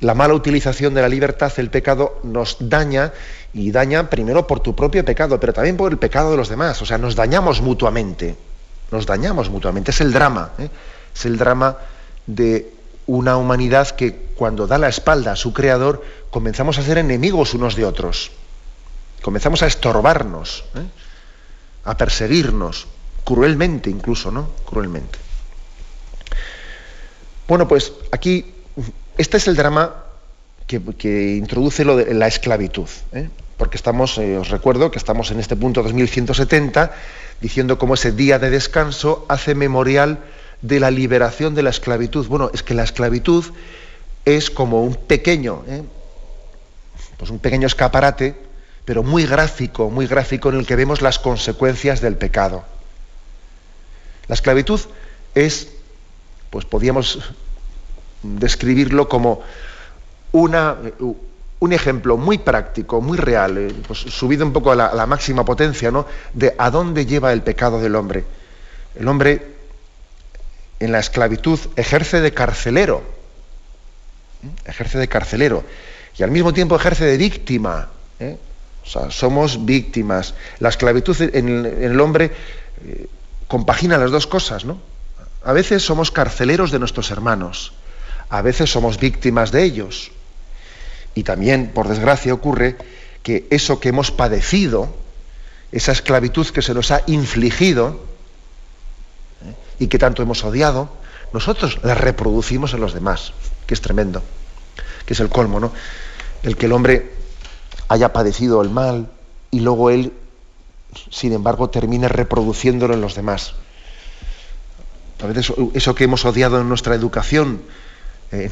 [0.00, 3.12] la mala utilización de la libertad, el pecado, nos daña
[3.52, 6.80] y daña primero por tu propio pecado, pero también por el pecado de los demás.
[6.80, 8.36] O sea, nos dañamos mutuamente.
[8.90, 9.90] Nos dañamos mutuamente.
[9.90, 10.52] Es el drama.
[11.14, 11.76] Es el drama
[12.26, 12.72] de
[13.06, 17.76] una humanidad que cuando da la espalda a su creador comenzamos a ser enemigos unos
[17.76, 18.30] de otros.
[19.22, 20.86] Comenzamos a estorbarnos, ¿eh?
[21.84, 22.86] a perseguirnos,
[23.24, 24.50] cruelmente incluso, ¿no?
[24.64, 25.18] Cruelmente.
[27.48, 28.54] Bueno, pues aquí,
[29.18, 30.04] este es el drama
[30.66, 32.88] que, introduce lo de la esclavitud.
[33.12, 33.28] ¿eh?
[33.60, 36.92] porque estamos, eh, os recuerdo que estamos en este punto 2170,
[37.42, 40.20] diciendo cómo ese día de descanso hace memorial
[40.62, 42.26] de la liberación de la esclavitud.
[42.26, 43.44] Bueno, es que la esclavitud
[44.24, 45.82] es como un pequeño, ¿eh?
[47.16, 48.34] pues un pequeño escaparate,
[48.84, 52.64] pero muy gráfico, muy gráfico en el que vemos las consecuencias del pecado.
[54.28, 54.80] La esclavitud
[55.34, 55.68] es,
[56.50, 57.18] pues podríamos
[58.22, 59.42] describirlo como
[60.32, 60.76] una,
[61.60, 65.90] un ejemplo muy práctico, muy real, eh, pues subido un poco a la, máxima potencia,
[65.90, 66.06] ¿no?
[66.32, 68.24] de a dónde lleva el pecado del hombre.
[68.98, 69.59] El hombre
[70.80, 73.02] en la esclavitud ejerce de carcelero,
[74.64, 75.62] ejerce de carcelero,
[76.18, 77.90] y al mismo tiempo ejerce de víctima.
[78.18, 78.36] ¿eh?
[78.82, 80.34] O sea, somos víctimas.
[80.58, 82.32] La esclavitud en el, hombre
[82.84, 83.06] eh,
[83.46, 84.80] compagina las dos cosas, ¿no?
[85.44, 87.72] A veces somos carceleros de nuestros hermanos,
[88.28, 90.10] a veces somos víctimas de ellos.
[91.14, 92.76] Y también, por desgracia, ocurre
[93.22, 94.94] que eso que hemos padecido,
[95.72, 98.09] esa esclavitud que se nos ha infligido ¿eh?
[99.80, 100.90] Y que tanto hemos odiado,
[101.32, 103.32] nosotros la reproducimos en los demás,
[103.66, 104.22] que es tremendo,
[105.06, 105.72] que es el colmo, ¿no?
[106.44, 107.10] El que el hombre
[107.88, 109.10] haya padecido el mal
[109.50, 110.12] y luego él,
[111.10, 113.54] sin embargo, termine reproduciéndolo en los demás.
[115.22, 117.62] A veces eso que hemos odiado en nuestra educación,
[118.32, 118.50] eh,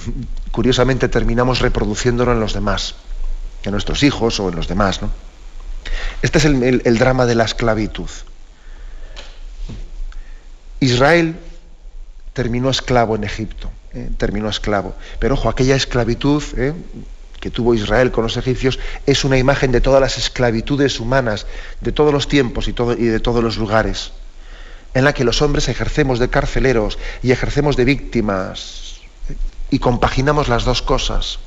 [0.50, 2.96] curiosamente terminamos reproduciéndolo en los demás,
[3.62, 5.02] en nuestros hijos o en los demás.
[5.02, 5.10] ¿no?
[6.22, 8.10] Este es el, drama de la esclavitud.
[10.80, 11.36] Israel
[12.32, 14.94] terminó esclavo en Egipto, eh, terminó esclavo.
[15.18, 16.72] Pero ojo, aquella esclavitud eh,
[17.40, 21.46] que tuvo Israel con los egipcios es una imagen de todas las esclavitudes humanas,
[21.80, 24.12] de todos los tiempos y, de todos los lugares,
[24.94, 29.00] en la que los hombres ejercemos de carceleros y ejercemos de víctimas,
[29.70, 31.38] y compaginamos las dos cosas,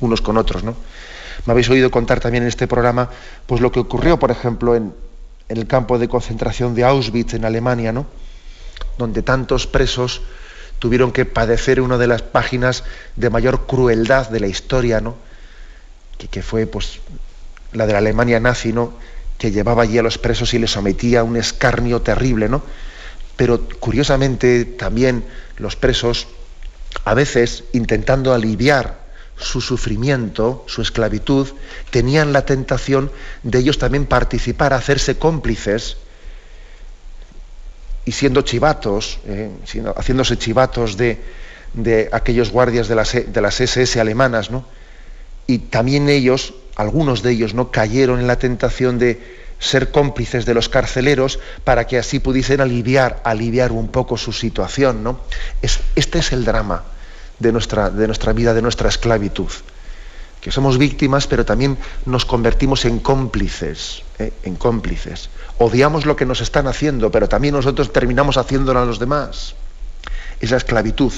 [0.00, 0.74] unos con otros, ¿no?
[1.46, 3.08] Me habéis oído contar también en este programa,
[3.46, 4.92] pues lo que ocurrió, por ejemplo, en,
[5.48, 8.06] el campo de concentración de Auschwitz en Alemania, ¿no?
[9.00, 10.20] Donde tantos presos
[10.78, 12.84] tuvieron que padecer una de las páginas
[13.16, 15.16] de mayor crueldad de la historia, ¿no?
[16.18, 17.00] Que, que fue, pues,
[17.72, 18.92] la de la Alemania nazi, ¿no?
[19.38, 22.62] Que llevaba allí a los presos y les sometía a un escarnio terrible, ¿no?
[23.36, 25.24] Pero curiosamente también
[25.56, 26.28] los presos
[27.06, 29.00] a veces intentando aliviar
[29.38, 31.48] su sufrimiento, su esclavitud,
[31.88, 33.10] tenían la tentación
[33.44, 35.96] de ellos también participar, hacerse cómplices
[38.04, 39.50] y siendo chivatos, eh,
[39.96, 41.18] haciéndose chivatos de,
[42.12, 44.64] aquellos guardias de las, de las SS alemanas, ¿no?
[45.46, 47.70] Y también ellos, algunos de ellos, ¿no?
[47.70, 49.20] cayeron en la tentación de
[49.58, 55.02] ser cómplices de los carceleros para que así pudiesen aliviar, aliviar un poco su situación.
[55.04, 55.20] ¿no?
[55.60, 56.84] este es el drama
[57.38, 59.50] de nuestra, de nuestra vida, de nuestra esclavitud.
[60.40, 61.76] Que somos víctimas, pero también
[62.06, 64.32] nos convertimos en cómplices, ¿eh?
[64.42, 65.28] en cómplices.
[65.58, 69.54] Odiamos lo que nos están haciendo, pero también nosotros terminamos haciéndolo a los demás.
[70.40, 71.12] Es la esclavitud.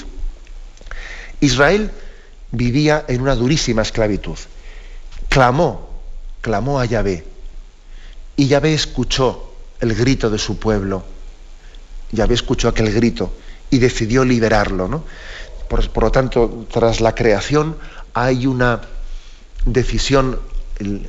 [1.40, 1.90] Israel
[2.50, 4.38] vivía en una durísima esclavitud.
[5.28, 5.90] Clamó,
[6.40, 7.24] clamó a Yahvé
[8.37, 11.04] y Yahvé escuchó el grito de su pueblo.
[12.12, 13.32] Yahvé escuchó aquel grito
[13.70, 14.88] y decidió liberarlo.
[14.88, 15.04] ¿no?
[15.68, 17.76] Por, lo tanto, tras la creación
[18.14, 18.80] hay una
[19.64, 20.38] decisión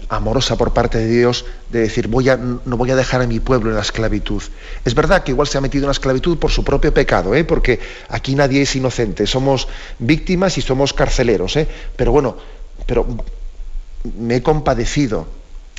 [0.10, 3.40] amorosa por parte de Dios de decir voy a, no voy a dejar a mi
[3.40, 4.44] pueblo en la esclavitud.
[4.86, 7.44] Es verdad que igual se ha metido en la esclavitud por su propio pecado, ¿eh?
[7.44, 9.68] porque aquí nadie es inocente, somos
[10.00, 11.68] víctimas y somos carceleros, ¿eh?
[11.96, 12.38] pero bueno,
[12.86, 13.08] pero
[14.18, 15.28] me he compadecido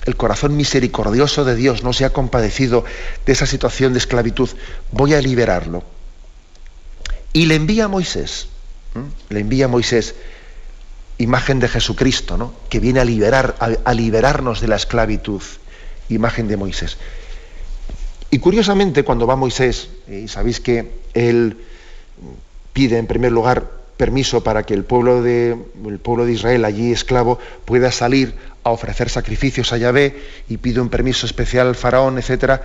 [0.04, 2.84] el corazón misericordioso de Dios no se ha compadecido
[3.24, 4.50] de esa situación de esclavitud,
[4.92, 5.82] voy a liberarlo.
[7.32, 8.48] Y le envía a Moisés,
[9.30, 10.14] le envía a Moisés,
[11.18, 12.52] imagen de Jesucristo, ¿no?
[12.68, 15.42] que viene a, liberar, a, liberarnos de la esclavitud,
[16.08, 16.98] imagen de Moisés.
[18.30, 21.56] Y curiosamente, cuando va Moisés, y sabéis que él
[22.72, 26.90] pide en primer lugar permiso para que el pueblo de, el pueblo de Israel, allí
[26.90, 32.18] esclavo, pueda salir a ofrecer sacrificios a Yahvé y pide un permiso especial al faraón,
[32.18, 32.60] etc.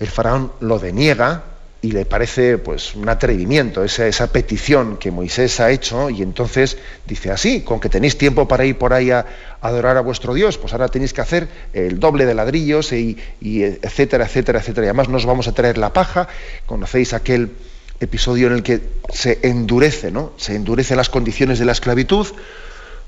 [0.00, 1.44] El faraón lo deniega
[1.84, 6.78] y le parece pues un atrevimiento esa, esa petición que Moisés ha hecho y entonces
[7.06, 9.26] dice así, con que tenéis tiempo para ir por ahí a,
[9.60, 13.64] adorar a vuestro Dios, pues ahora tenéis que hacer el doble de ladrillos y, y
[13.64, 14.86] etcétera, etcétera, etcétera.
[14.86, 16.26] Y además nos vamos a traer la paja,
[16.64, 17.50] conocéis aquel
[18.00, 18.80] episodio en el que
[19.12, 20.32] se endurece, ¿no?
[20.38, 22.28] Se endurecen las condiciones de la esclavitud,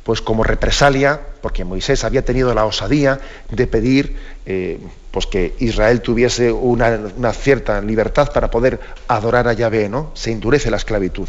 [0.06, 3.18] pues como represalia, porque Moisés había tenido la osadía
[3.50, 4.16] de pedir
[4.46, 4.78] eh,
[5.10, 10.12] pues que Israel tuviese una, cierta libertad para poder adorar a Yahvé, ¿no?
[10.14, 11.28] Se endurece la esclavitud.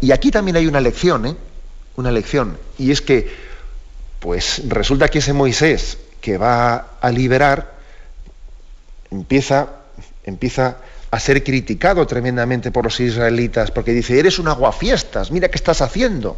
[0.00, 1.36] Y aquí también hay una lección, ¿eh?
[1.94, 3.30] Una lección, y es que
[4.18, 7.78] Pues resulta que ese Moisés que va a liberar
[9.12, 9.68] empieza,
[10.24, 10.78] empieza
[11.12, 15.80] a ser criticado tremendamente por los israelitas, porque dice, eres un aguafiestas, mira qué estás
[15.80, 16.36] haciendo.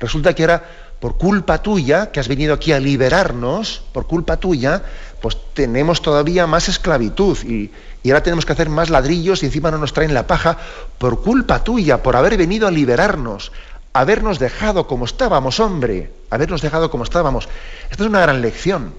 [0.00, 0.64] Resulta que era
[1.00, 4.82] por culpa tuya, que has venido aquí a liberarnos, por culpa tuya,
[5.20, 7.70] pues tenemos todavía más esclavitud y,
[8.02, 10.58] y ahora tenemos que hacer más ladrillos y encima no nos traen la paja,
[10.98, 13.52] por culpa tuya, por haber venido a liberarnos,
[13.92, 17.48] habernos dejado como estábamos, hombre, habernos dejado como estábamos.
[17.90, 18.94] Esta es una gran lección,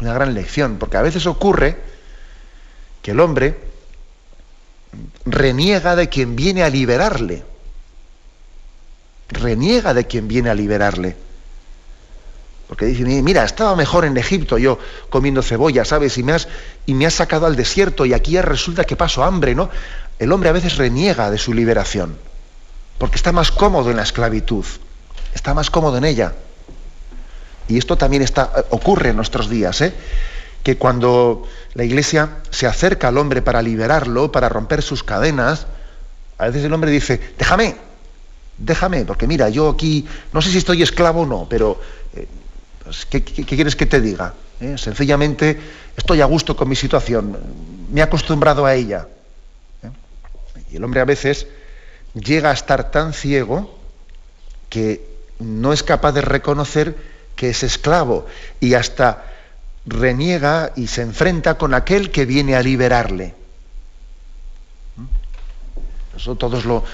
[0.00, 1.76] una gran lección, porque a veces ocurre
[3.02, 3.58] que el hombre
[5.24, 7.44] reniega de quien viene a liberarle.
[9.28, 11.16] Reniega de quien viene a liberarle.
[12.68, 14.78] Porque dice, mira, estaba mejor en Egipto yo
[15.10, 16.16] comiendo cebolla, ¿sabes?
[16.18, 16.48] Y me has,
[16.86, 19.70] y me has sacado al desierto y aquí ya resulta que paso hambre, ¿no?
[20.18, 22.16] El hombre a veces reniega de su liberación,
[22.98, 24.64] porque está más cómodo en la esclavitud,
[25.34, 26.34] está más cómodo en ella.
[27.68, 29.94] Y esto también está, ocurre en nuestros días, ¿eh?
[30.62, 35.66] que cuando la iglesia se acerca al hombre para liberarlo, para romper sus cadenas,
[36.38, 37.76] a veces el hombre dice, déjame,
[38.58, 41.80] déjame, porque mira, yo aquí, no sé si estoy esclavo o no, pero
[42.14, 42.26] eh,
[42.82, 44.34] pues, ¿qué, quieres que te diga?
[44.60, 44.76] ¿Eh?
[44.78, 45.58] Sencillamente
[45.96, 47.36] estoy a gusto con mi situación,
[47.90, 49.08] me he acostumbrado a ella.
[49.82, 49.90] ¿eh?
[50.72, 51.46] Y el hombre a veces
[52.14, 53.78] llega a estar tan ciego
[54.68, 56.96] que no es capaz de reconocer
[57.36, 58.26] que es esclavo
[58.60, 59.24] y hasta
[59.86, 63.34] reniega y se enfrenta con aquel que viene a liberarle.
[66.16, 66.84] Eso todos lo,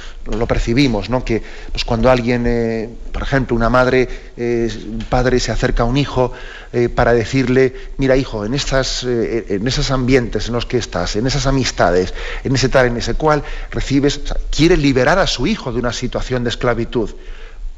[0.46, 1.24] percibimos, ¿no?
[1.24, 5.86] Que pues cuando alguien, eh, por ejemplo, una madre, eh, un padre se acerca a
[5.86, 6.32] un hijo
[6.72, 11.26] eh, para decirle, mira hijo, en esas, en esos ambientes en los que estás, en
[11.26, 15.78] esas amistades, en ese tal, en ese cual, recibes, quiere liberar a su hijo de
[15.78, 17.10] una situación de esclavitud,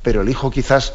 [0.03, 0.95] pero el hijo quizás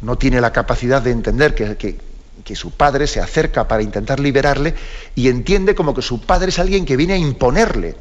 [0.00, 1.98] no tiene la capacidad de entender que,
[2.44, 4.74] que su padre se acerca para intentar liberarle
[5.14, 7.94] y entiende como que su padre es alguien que viene a imponerle.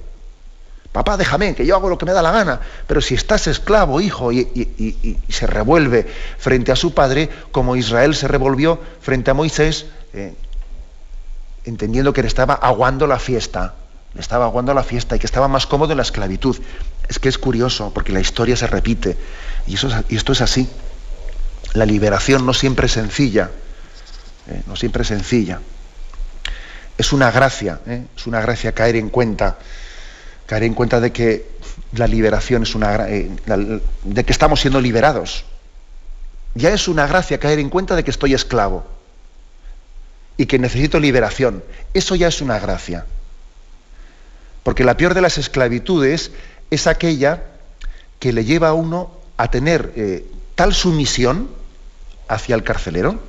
[0.91, 2.61] Papá, déjame, que yo hago lo que me da la gana.
[2.87, 8.27] Pero si estás esclavo, hijo, y, se revuelve frente a su padre, como Israel se
[8.27, 10.33] revolvió frente a Moisés, eh,
[11.65, 13.75] entendiendo que le estaba aguando la fiesta,
[14.15, 16.57] le estaba aguando la fiesta y que estaba más cómodo en la esclavitud.
[17.07, 19.15] Es que es curioso, porque la historia se repite,
[19.67, 20.67] y, esto es así.
[21.73, 23.51] La liberación no siempre es sencilla.
[24.49, 24.61] ¿eh?
[24.65, 25.59] no siempre es sencilla.
[26.97, 28.05] Es una gracia, ¿eh?
[28.15, 29.57] es una gracia caer en cuenta,
[30.49, 31.45] caer en cuenta de que
[31.93, 33.29] la liberación es una eh,
[34.03, 35.45] de que estamos siendo liberados.
[36.55, 38.83] Ya es una gracia caer en cuenta de que estoy esclavo
[40.37, 41.63] y que necesito liberación.
[41.93, 43.05] Eso ya es una gracia.
[44.63, 46.31] Porque la peor de las esclavitudes
[46.71, 47.43] es aquella
[48.17, 50.23] que le lleva a uno a tener
[50.55, 51.47] tal sumisión
[52.27, 53.19] hacia el carcelero,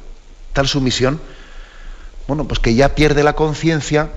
[0.55, 1.21] tal sumisión,
[2.27, 4.09] bueno, pues que ya pierde la conciencia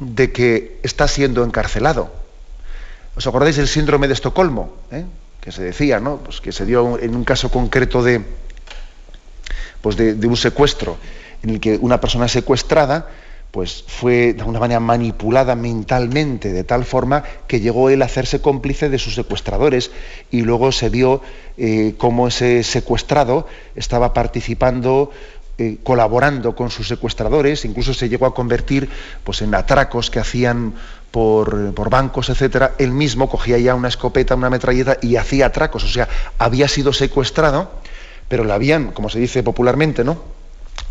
[0.00, 2.10] de que está siendo encarcelado.
[3.14, 4.72] ¿Os acordáis del síndrome de Estocolmo?
[4.90, 5.04] Eh?
[5.40, 6.18] Que se decía, ¿no?
[6.18, 8.24] Pues que se dio en un caso concreto de,
[9.80, 10.96] pues de, un secuestro,
[11.42, 13.08] en el que una persona secuestrada
[13.50, 18.40] pues fue de alguna manera manipulada mentalmente de tal forma que llegó él a hacerse
[18.40, 19.90] cómplice de sus secuestradores
[20.30, 21.20] y luego se vio
[21.56, 25.10] eh, cómo ese secuestrado estaba participando
[25.60, 28.88] eh, colaborando con sus secuestradores, incluso se llegó a convertir
[29.22, 30.72] pues, en atracos que hacían
[31.10, 35.84] por, por, bancos, etcétera, él mismo cogía ya una escopeta, una metralleta y hacía atracos,
[35.84, 36.08] o sea,
[36.38, 37.72] había sido secuestrado,
[38.26, 40.22] pero le habían, como se dice popularmente, ¿no?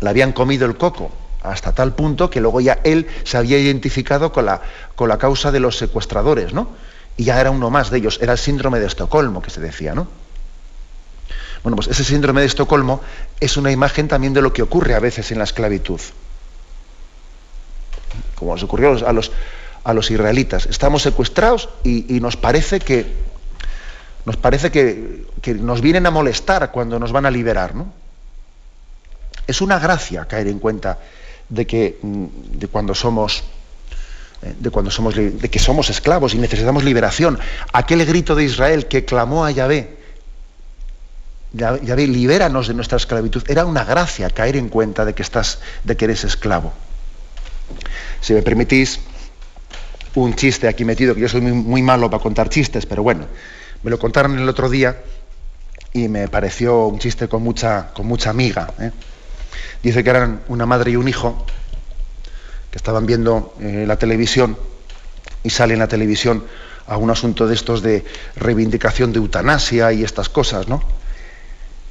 [0.00, 1.10] Le habían comido el coco
[1.42, 4.62] hasta tal punto que luego ya él se había identificado con la,
[4.94, 6.68] con la causa de los secuestradores, ¿no?
[7.16, 9.94] Y ya era uno más de ellos, era el síndrome de Estocolmo que se decía,
[9.94, 10.06] ¿no?
[11.62, 13.00] Bueno, pues ese síndrome de Estocolmo
[13.38, 16.00] es una imagen también de lo que ocurre a veces en la esclavitud.
[18.34, 19.30] Como les ocurrió a los,
[19.84, 20.66] a los israelitas.
[20.66, 23.30] Estamos secuestrados y, nos parece que
[24.26, 27.92] nos parece que, que, nos vienen a molestar cuando nos van a liberar, ¿no?
[29.46, 30.98] Es una gracia caer en cuenta
[31.48, 33.42] de que mm, de cuando somos
[34.42, 37.38] eh, de cuando somos de que somos esclavos y necesitamos liberación.
[37.72, 39.99] Aquel grito de Israel que clamó a Yahvé,
[41.52, 43.42] Yahvé, libéranos de nuestra esclavitud.
[43.48, 46.72] Era una gracia caer en cuenta de que estás, de que eres esclavo.
[48.20, 49.00] Si me permitís
[50.14, 53.26] un chiste aquí metido, que yo soy muy, malo para contar chistes, pero bueno,
[53.82, 55.02] me lo contaron el otro día
[55.92, 58.72] y me pareció un chiste con mucha, con mucha amiga.
[58.78, 58.92] ¿eh?
[59.82, 61.46] Dice que eran una madre y un hijo
[62.70, 64.56] que estaban viendo eh, la televisión
[65.42, 66.44] y sale en la televisión
[66.86, 68.04] a un asunto de estos de
[68.36, 70.99] reivindicación de eutanasia y estas cosas, ¿no?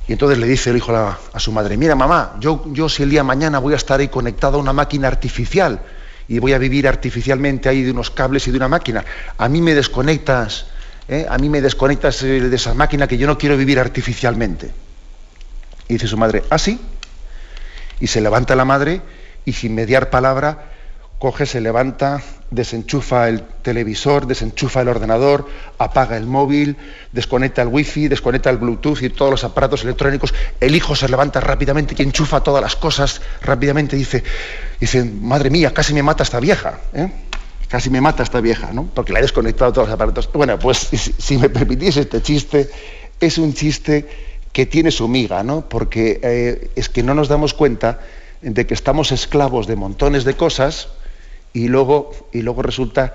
[0.10, 3.24] Y entonces le dice el hijo a, su madre, mira mamá, yo, si el día
[3.24, 5.82] mañana voy a estar ahí conectado a una máquina artificial
[6.28, 9.06] y voy a vivir artificialmente ahí de unos cables y de una máquina,
[9.38, 10.66] a mí me desconectas,
[11.08, 11.28] ¿eh?
[11.30, 14.72] a mí me desconectas eh, de esa máquina que yo no quiero vivir artificialmente.
[15.88, 16.82] Y dice su madre, ¿ah, sí?
[18.00, 19.04] Y se levanta la madre
[19.46, 20.72] y sin mediar palabra
[21.20, 25.48] coge, se levanta, desenchufa el televisor, desenchufa el ordenador,
[25.78, 26.78] apaga el móvil,
[27.12, 30.34] desconecta el wifi, desconecta el bluetooth y todos los aparatos electrónicos.
[30.60, 34.24] El hijo se levanta rápidamente y enchufa todas las cosas rápidamente y dice,
[34.80, 36.80] dice madre mía, casi me mata esta vieja.
[36.94, 37.12] ¿eh?
[37.68, 38.86] Casi me mata esta vieja, ¿no?
[38.86, 40.32] Porque la he desconectado todos los aparatos.
[40.34, 40.90] Bueno, pues
[41.20, 42.68] si, me permitís este chiste,
[43.20, 44.08] es un chiste
[44.52, 45.70] que tiene su miga, ¿no?
[45.70, 48.00] Porque eh, es que no nos damos cuenta
[48.42, 50.88] de que estamos esclavos de montones de cosas,
[51.54, 53.14] y luego, y luego resulta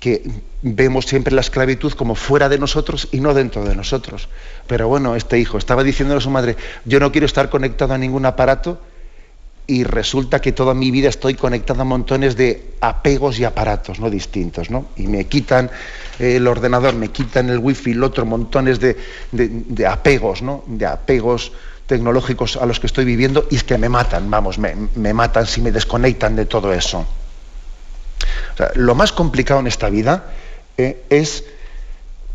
[0.00, 0.22] que
[0.62, 4.28] vemos siempre la esclavitud como fuera de nosotros y no dentro de nosotros.
[4.66, 6.56] Pero bueno, este hijo estaba diciéndole a su madre,
[6.86, 8.80] yo no quiero estar conectado a ningún aparato
[9.66, 14.10] y resulta que toda mi vida estoy conectado a montones de apegos y aparatos no
[14.10, 14.86] distintos, ¿no?
[14.96, 15.70] Y me quitan
[16.18, 18.96] el ordenador, me quitan el wifi, el otro, montones de,
[19.86, 20.64] apegos, ¿no?
[20.66, 21.52] De apegos
[21.86, 25.60] tecnológicos a los que estoy viviendo y es que me matan, vamos, me matan si
[25.60, 27.06] me desconectan de todo eso
[28.74, 30.24] lo más complicado en esta vida
[30.76, 31.44] eh, es,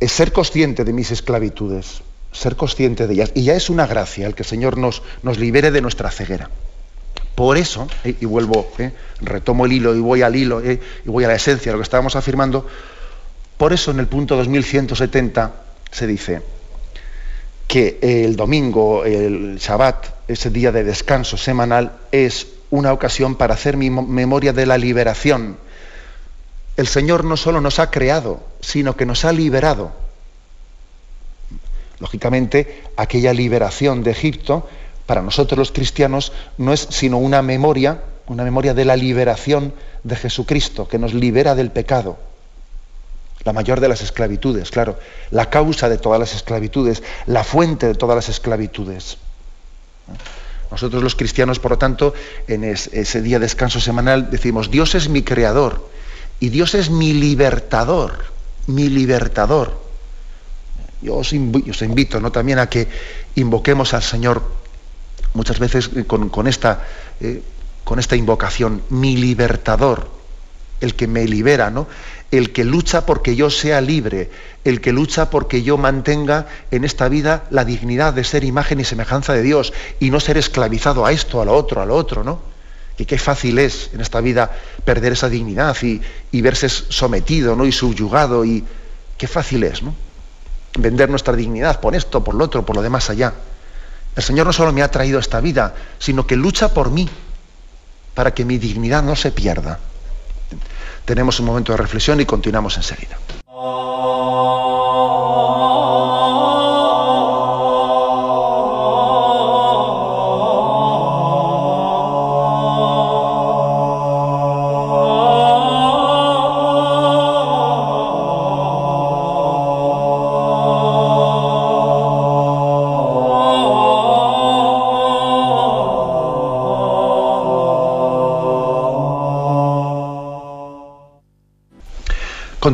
[0.02, 3.32] ser consciente de mis esclavitudes, ser consciente de ellas.
[3.34, 5.02] Y ya es una gracia el que el Señor nos,
[5.38, 6.50] libere de nuestra ceguera.
[7.34, 8.92] Por eso, eh, y vuelvo, eh,
[9.22, 11.84] retomo el hilo y voy al hilo y voy a la esencia de lo que
[11.84, 12.68] estábamos afirmando,
[13.58, 15.54] por eso en el punto 2170
[15.92, 16.42] se dice
[17.68, 23.76] que el domingo, el Shabbat, ese día de descanso semanal, es una ocasión para hacer
[23.76, 25.58] mi memoria de la liberación
[26.78, 29.92] el Señor no solo nos ha creado, sino que nos ha liberado.
[32.00, 34.68] Lógicamente, aquella liberación de Egipto,
[35.06, 39.74] para nosotros los cristianos, no es sino una memoria, una memoria de la liberación
[40.04, 42.18] de Jesucristo, que nos libera del pecado.
[43.46, 45.00] La mayor de las esclavitudes, claro,
[45.30, 49.18] la causa de todas las esclavitudes, la fuente de todas las esclavitudes.
[50.72, 52.14] Nosotros los cristianos, por lo tanto,
[52.48, 55.88] en ese día de descanso semanal decimos, Dios es mi creador,
[56.46, 58.24] y Dios es mi libertador,
[58.68, 59.82] mi libertador.
[61.02, 62.32] Yo os, invito, ¿no?
[62.32, 62.88] también a que
[63.34, 64.44] invoquemos al Señor
[65.34, 66.86] muchas veces con, esta,
[67.20, 67.42] eh,
[67.84, 70.08] con esta invocación, mi libertador,
[70.82, 71.88] el que me libera, ¿no?
[72.30, 74.30] el que lucha porque yo sea libre,
[74.64, 78.84] el que lucha porque yo mantenga en esta vida la dignidad de ser imagen y
[78.84, 82.24] semejanza de Dios y no ser esclavizado a esto, a lo otro, a lo otro,
[82.24, 82.55] ¿no?
[82.98, 84.52] Y qué fácil es en esta vida
[84.84, 87.66] perder esa dignidad y, verse sometido ¿no?
[87.66, 88.46] y subyugado.
[88.46, 88.64] Y
[89.18, 89.94] qué fácil es, ¿no?
[90.78, 93.34] Vender nuestra dignidad por esto, por lo otro, por lo demás allá.
[94.16, 97.10] El Señor no solo me ha traído esta vida, sino que lucha por mí,
[98.14, 99.80] para que mi dignidad no se pierda.
[101.04, 103.18] Tenemos un momento de reflexión y continuamos enseguida.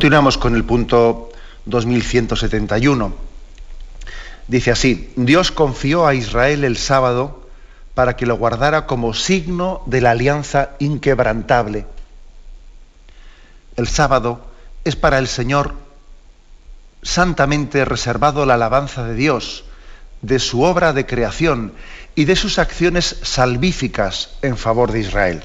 [0.02, 1.30] Continuamos con el punto
[1.66, 3.14] 2171.
[4.48, 7.48] Dice así, Dios confió a Israel el sábado
[7.94, 11.86] para que lo guardara como signo de la alianza inquebrantable.
[13.76, 14.44] El sábado
[14.86, 15.76] es para el Señor
[17.04, 19.66] santamente reservado la alabanza de Dios,
[20.24, 21.74] de su obra de creación
[22.16, 25.44] y de sus acciones salvíficas en favor de Israel.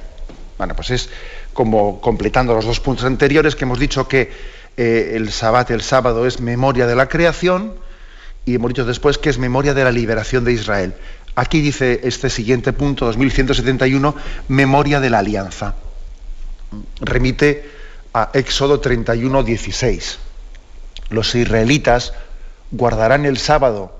[0.57, 1.11] Bueno, pues es
[1.57, 4.31] como completando los dos puntos anteriores que hemos dicho que
[4.77, 7.75] eh, el sabbat, el sábado, es memoria de la creación
[8.45, 10.93] y hemos dicho después que es memoria de la liberación de Israel.
[11.35, 14.15] Aquí dice este siguiente punto, 2171,
[14.49, 15.75] memoria de la alianza.
[17.01, 17.71] Remite
[18.13, 20.19] a Éxodo 31, 16.
[21.09, 22.13] Los israelitas
[22.71, 23.99] guardarán el sábado,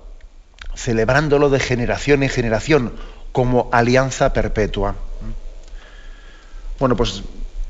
[0.75, 2.93] celebrándolo de generación en generación,
[3.33, 4.95] como alianza perpetua.
[6.79, 7.23] Bueno, pues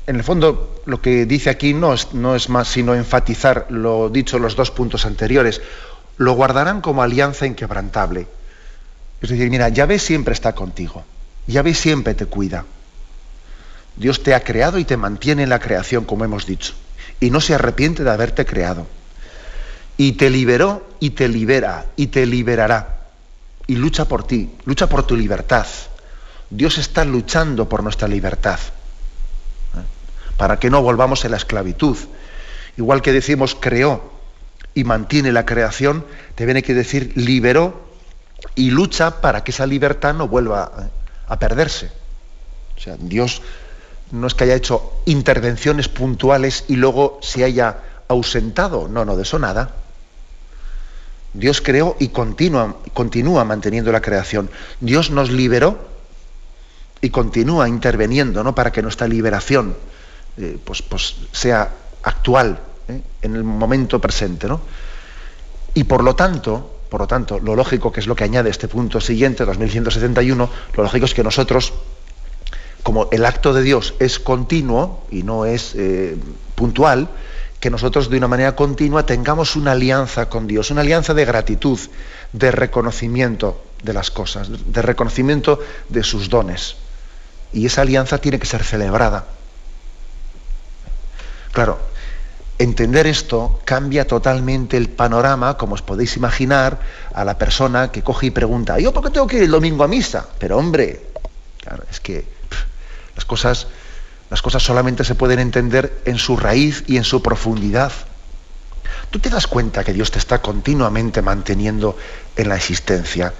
[0.07, 4.43] en el fondo lo que dice aquí no es, más sino enfatizar lo dicho en
[4.43, 5.61] los dos puntos anteriores.
[6.15, 8.25] Lo guardarán como alianza inquebrantable.
[9.21, 11.03] Es decir, mira, Yahvé siempre está contigo.
[11.45, 12.63] Yahvé siempre te cuida.
[13.97, 16.73] Dios te ha creado y te mantiene en la creación, como hemos dicho.
[17.19, 18.87] Y no se arrepiente de haberte creado.
[19.97, 22.93] Y te liberó y te libera y te liberará.
[23.69, 25.67] y lucha por ti, lucha por tu libertad.
[26.49, 28.59] Dios está luchando por nuestra libertad.
[30.37, 31.97] Para que no volvamos a la esclavitud.
[32.77, 34.11] Igual que decimos creó
[34.73, 37.87] y mantiene la creación, te viene que decir liberó
[38.55, 40.89] y lucha para que esa libertad no vuelva ¿eh?
[41.27, 41.91] a perderse.
[42.77, 43.41] O sea, Dios
[44.11, 47.77] no es que haya hecho intervenciones puntuales y luego se haya
[48.07, 48.87] ausentado.
[48.87, 49.71] No, no, de eso nada.
[51.33, 54.49] Dios creó y continúa, continúa manteniendo la creación.
[54.79, 55.77] Dios nos liberó
[57.01, 58.55] y continúa interviniendo ¿no?
[58.55, 59.75] para que nuestra liberación
[60.37, 61.69] eh, pues, pues, sea
[62.03, 63.01] actual ¿eh?
[63.21, 64.47] en el momento presente.
[64.47, 64.61] ¿no?
[65.73, 68.67] Y por lo tanto, por lo tanto, lo lógico que es lo que añade este
[68.67, 71.73] punto siguiente, 2171, lo lógico es que nosotros,
[72.83, 76.17] como el acto de Dios es continuo y no es eh,
[76.55, 77.09] puntual,
[77.59, 81.79] que nosotros de una manera continua tengamos una alianza con Dios, una alianza de gratitud,
[82.31, 85.59] de reconocimiento de las cosas, de reconocimiento
[85.89, 86.75] de sus dones.
[87.53, 89.25] Y esa alianza tiene que ser celebrada.
[91.57, 91.79] Claro,
[92.59, 96.77] entender esto cambia totalmente el panorama, como os podéis imaginar,
[97.15, 99.83] a la persona que coge y pregunta, ¿yo por qué tengo que ir el domingo
[99.83, 100.29] a misa?
[100.37, 101.01] Pero hombre,
[101.59, 102.27] claro, es que
[103.15, 103.65] las cosas
[104.29, 107.91] las cosas solamente se pueden entender en su raíz y en su profundidad.
[109.09, 111.97] Tú te das cuenta que Dios te está continuamente manteniendo
[112.35, 113.33] en la existencia,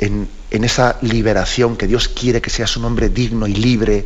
[0.00, 4.04] en, esa liberación que Dios quiere que seas un hombre digno y libre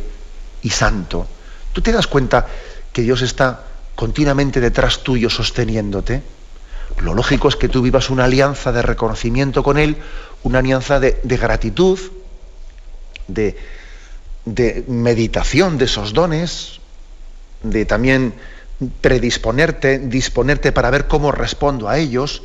[0.61, 1.25] y santo.
[1.73, 2.45] Tú te das cuenta
[2.93, 3.65] que Dios está
[3.95, 6.21] continuamente detrás tuyo sosteniéndote.
[7.01, 9.97] Lo lógico es que tú vivas una alianza de reconocimiento con Él,
[10.43, 11.99] una alianza de gratitud,
[13.33, 16.79] de, meditación de esos dones,
[17.63, 18.33] de también
[19.01, 22.43] predisponerte, disponerte para ver cómo respondo a ellos,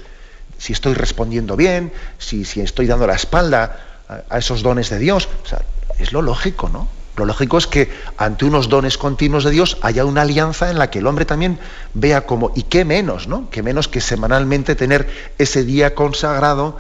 [0.58, 5.28] si estoy respondiendo bien, si, si estoy dando la espalda a, esos dones de Dios.
[5.44, 5.62] O sea,
[5.98, 6.88] es lo lógico, ¿no?
[7.16, 10.90] Lo lógico es que ante unos dones continuos de Dios haya una alianza en la
[10.90, 11.58] que el hombre también
[11.94, 13.48] vea como, y qué menos, ¿no?
[13.50, 15.08] Qué menos que semanalmente tener
[15.38, 16.76] ese día consagrado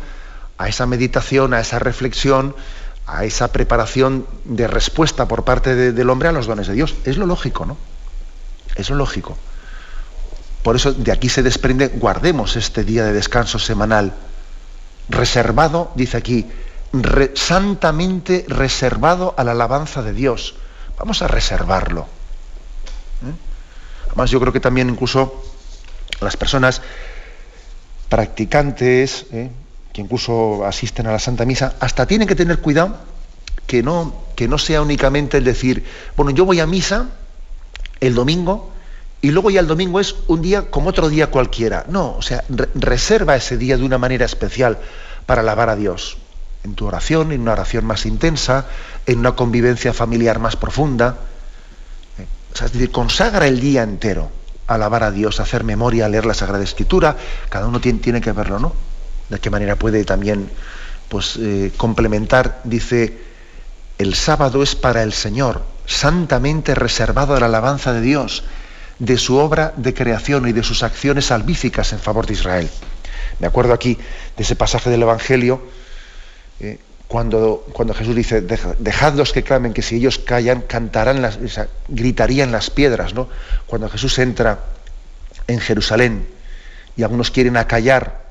[0.58, 2.54] a esa meditación, a esa reflexión,
[3.06, 6.94] a esa preparación de respuesta por parte del hombre a los dones de Dios.
[7.04, 7.78] Es lo lógico, ¿no?
[8.74, 9.38] Es lo lógico.
[10.62, 14.12] Por eso de aquí se desprende, guardemos este día de descanso semanal,
[15.08, 16.46] reservado, dice aquí,
[17.34, 20.54] santamente reservado a la alabanza de Dios.
[20.98, 22.02] Vamos a reservarlo.
[23.22, 23.34] ¿eh?
[24.06, 25.42] Además, yo creo que también incluso
[26.20, 26.82] las personas
[28.08, 29.50] practicantes, ¿eh?
[29.92, 32.96] que incluso asisten a la Santa Misa, hasta tienen que tener cuidado
[33.66, 35.84] que no, que no sea únicamente el decir,
[36.16, 37.08] bueno, yo voy a misa
[38.00, 38.72] el domingo
[39.22, 41.84] y luego ya el domingo es un día como otro día cualquiera.
[41.88, 42.44] No, o sea,
[42.74, 44.78] reserva ese día de una manera especial
[45.24, 46.18] para alabar a Dios.
[46.66, 48.66] En tu oración, en una oración más intensa,
[49.06, 51.16] en una convivencia familiar más profunda.
[52.18, 54.28] Eh, o sea, es decir, consagra el día entero
[54.66, 57.16] a alabar a Dios, a hacer memoria, a leer la Sagrada Escritura.
[57.48, 58.72] Cada uno tiene, que verlo, ¿no?
[59.28, 60.50] de qué manera puede también
[61.08, 63.16] pues, eh, complementar, dice,
[63.98, 68.42] el sábado es para el Señor, santamente reservado a la alabanza de Dios,
[68.98, 72.68] de su obra de creación y de sus acciones salvíficas en favor de Israel.
[73.38, 73.96] Me acuerdo aquí
[74.36, 75.62] de ese pasaje del Evangelio,
[77.08, 81.38] cuando, cuando, Jesús dice, dejadlos que clamen, que si ellos callan, cantarán, las,
[81.88, 83.28] gritarían las piedras, ¿no?
[83.66, 84.58] Cuando Jesús entra
[85.46, 86.26] en Jerusalén
[86.96, 88.26] y algunos quieren acallar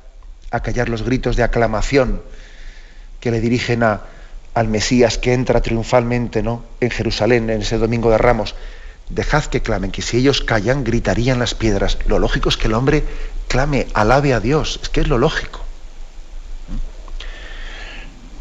[0.52, 2.22] a callar los gritos de aclamación
[3.20, 4.02] que le dirigen a,
[4.54, 6.64] al Mesías que entra triunfalmente ¿no?
[6.80, 8.56] en Jerusalén en ese domingo de Ramos.
[9.10, 12.00] Dejad que clamen, que si ellos callan, gritarían las piedras.
[12.08, 13.04] Lo lógico es que el hombre
[13.48, 14.80] clame, alabe a Dios.
[14.82, 15.65] Es que es lo lógico.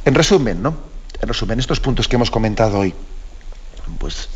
[0.05, 0.77] En resumen, ¿no?
[1.21, 2.95] En resumen, estos puntos que hemos comentado hoy,
[3.99, 4.29] pues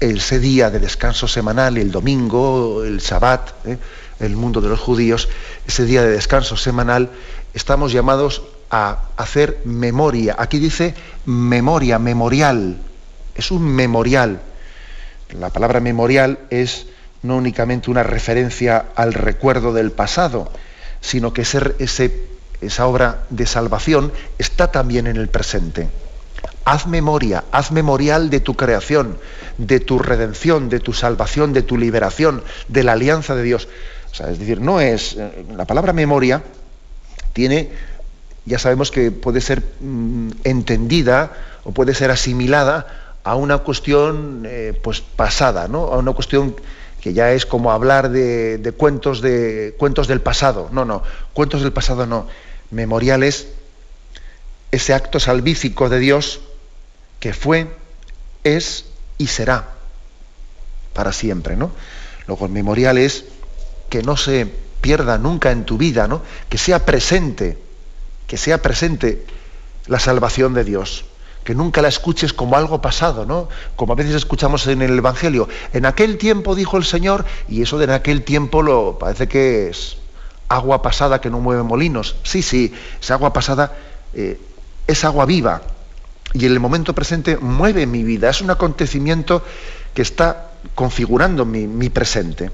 [0.00, 3.78] ese día de descanso semanal, el domingo, el sabbat, ¿eh?
[4.20, 5.28] el mundo de los judíos,
[5.66, 7.10] ese día de descanso semanal,
[7.54, 10.36] estamos llamados a hacer memoria.
[10.38, 10.94] Aquí dice
[11.26, 12.78] memoria, memorial.
[13.34, 14.40] Es un memorial.
[15.38, 16.86] La palabra memorial es
[17.22, 20.50] no únicamente una referencia al recuerdo del pasado,
[21.00, 22.28] sino que ese,
[22.66, 25.88] esa obra de salvación está también en el presente.
[26.64, 29.18] Haz memoria, haz memorial de tu creación,
[29.58, 33.68] de tu redención, de tu salvación, de tu liberación, de la alianza de Dios
[34.22, 35.16] es decir, no es.
[35.18, 36.42] Eh, la palabra memoria
[37.32, 37.70] tiene,
[38.44, 41.32] ya sabemos que puede ser mm, entendida
[41.64, 45.86] o puede ser asimilada a una cuestión eh, pues pasada, ¿no?
[45.86, 46.54] A una cuestión
[47.00, 50.68] que ya es como hablar de, cuentos de cuentos del pasado.
[50.72, 51.02] No, no,
[51.32, 52.26] cuentos del pasado no.
[52.70, 53.48] Memoriales
[54.74, 56.40] ese acto salvífico de Dios
[57.20, 57.68] que fue,
[58.42, 58.86] es
[59.18, 59.68] y será
[60.92, 61.70] para siempre, ¿no?
[62.26, 63.24] Luego el memorial es
[63.88, 64.46] que no se
[64.80, 66.22] pierda nunca en tu vida, ¿no?
[66.48, 67.56] Que sea presente,
[68.26, 69.24] que sea presente
[69.86, 71.04] la salvación de Dios,
[71.44, 73.48] que nunca la escuches como algo pasado, ¿no?
[73.76, 75.48] Como a veces escuchamos en el Evangelio.
[75.72, 79.68] En aquel tiempo dijo el Señor, y eso de en aquel tiempo lo parece que
[79.68, 79.98] es
[80.48, 82.16] agua pasada que no mueve molinos.
[82.22, 83.72] Sí, sí, esa agua pasada
[84.12, 84.40] eh,
[84.86, 85.62] es agua viva.
[86.32, 88.28] Y en el momento presente mueve mi vida.
[88.28, 89.42] Es un acontecimiento
[89.94, 92.50] que está configurando mi, presente.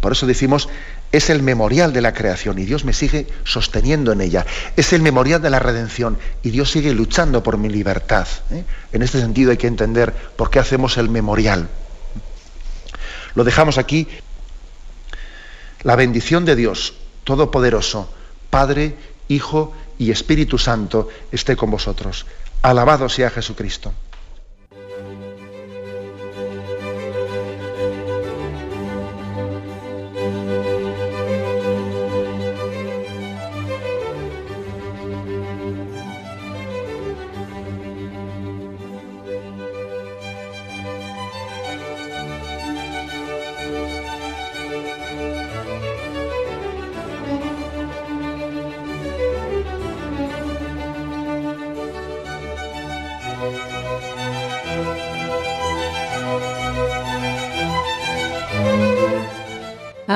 [0.00, 0.68] Por eso decimos,
[1.12, 4.46] es el memorial de la creación y Dios me sigue sosteniendo en ella.
[4.76, 8.26] Es el memorial de la redención y Dios sigue luchando por mi libertad.
[8.50, 8.64] ¿eh?
[8.92, 11.68] En este sentido hay que entender por qué hacemos el memorial.
[13.34, 14.08] Lo dejamos aquí.
[15.82, 16.94] La bendición de Dios
[17.24, 18.08] Todopoderoso,
[18.50, 18.96] Padre,
[19.28, 22.26] Hijo y Espíritu Santo, esté con vosotros.
[22.62, 23.92] Alabado sea Jesucristo.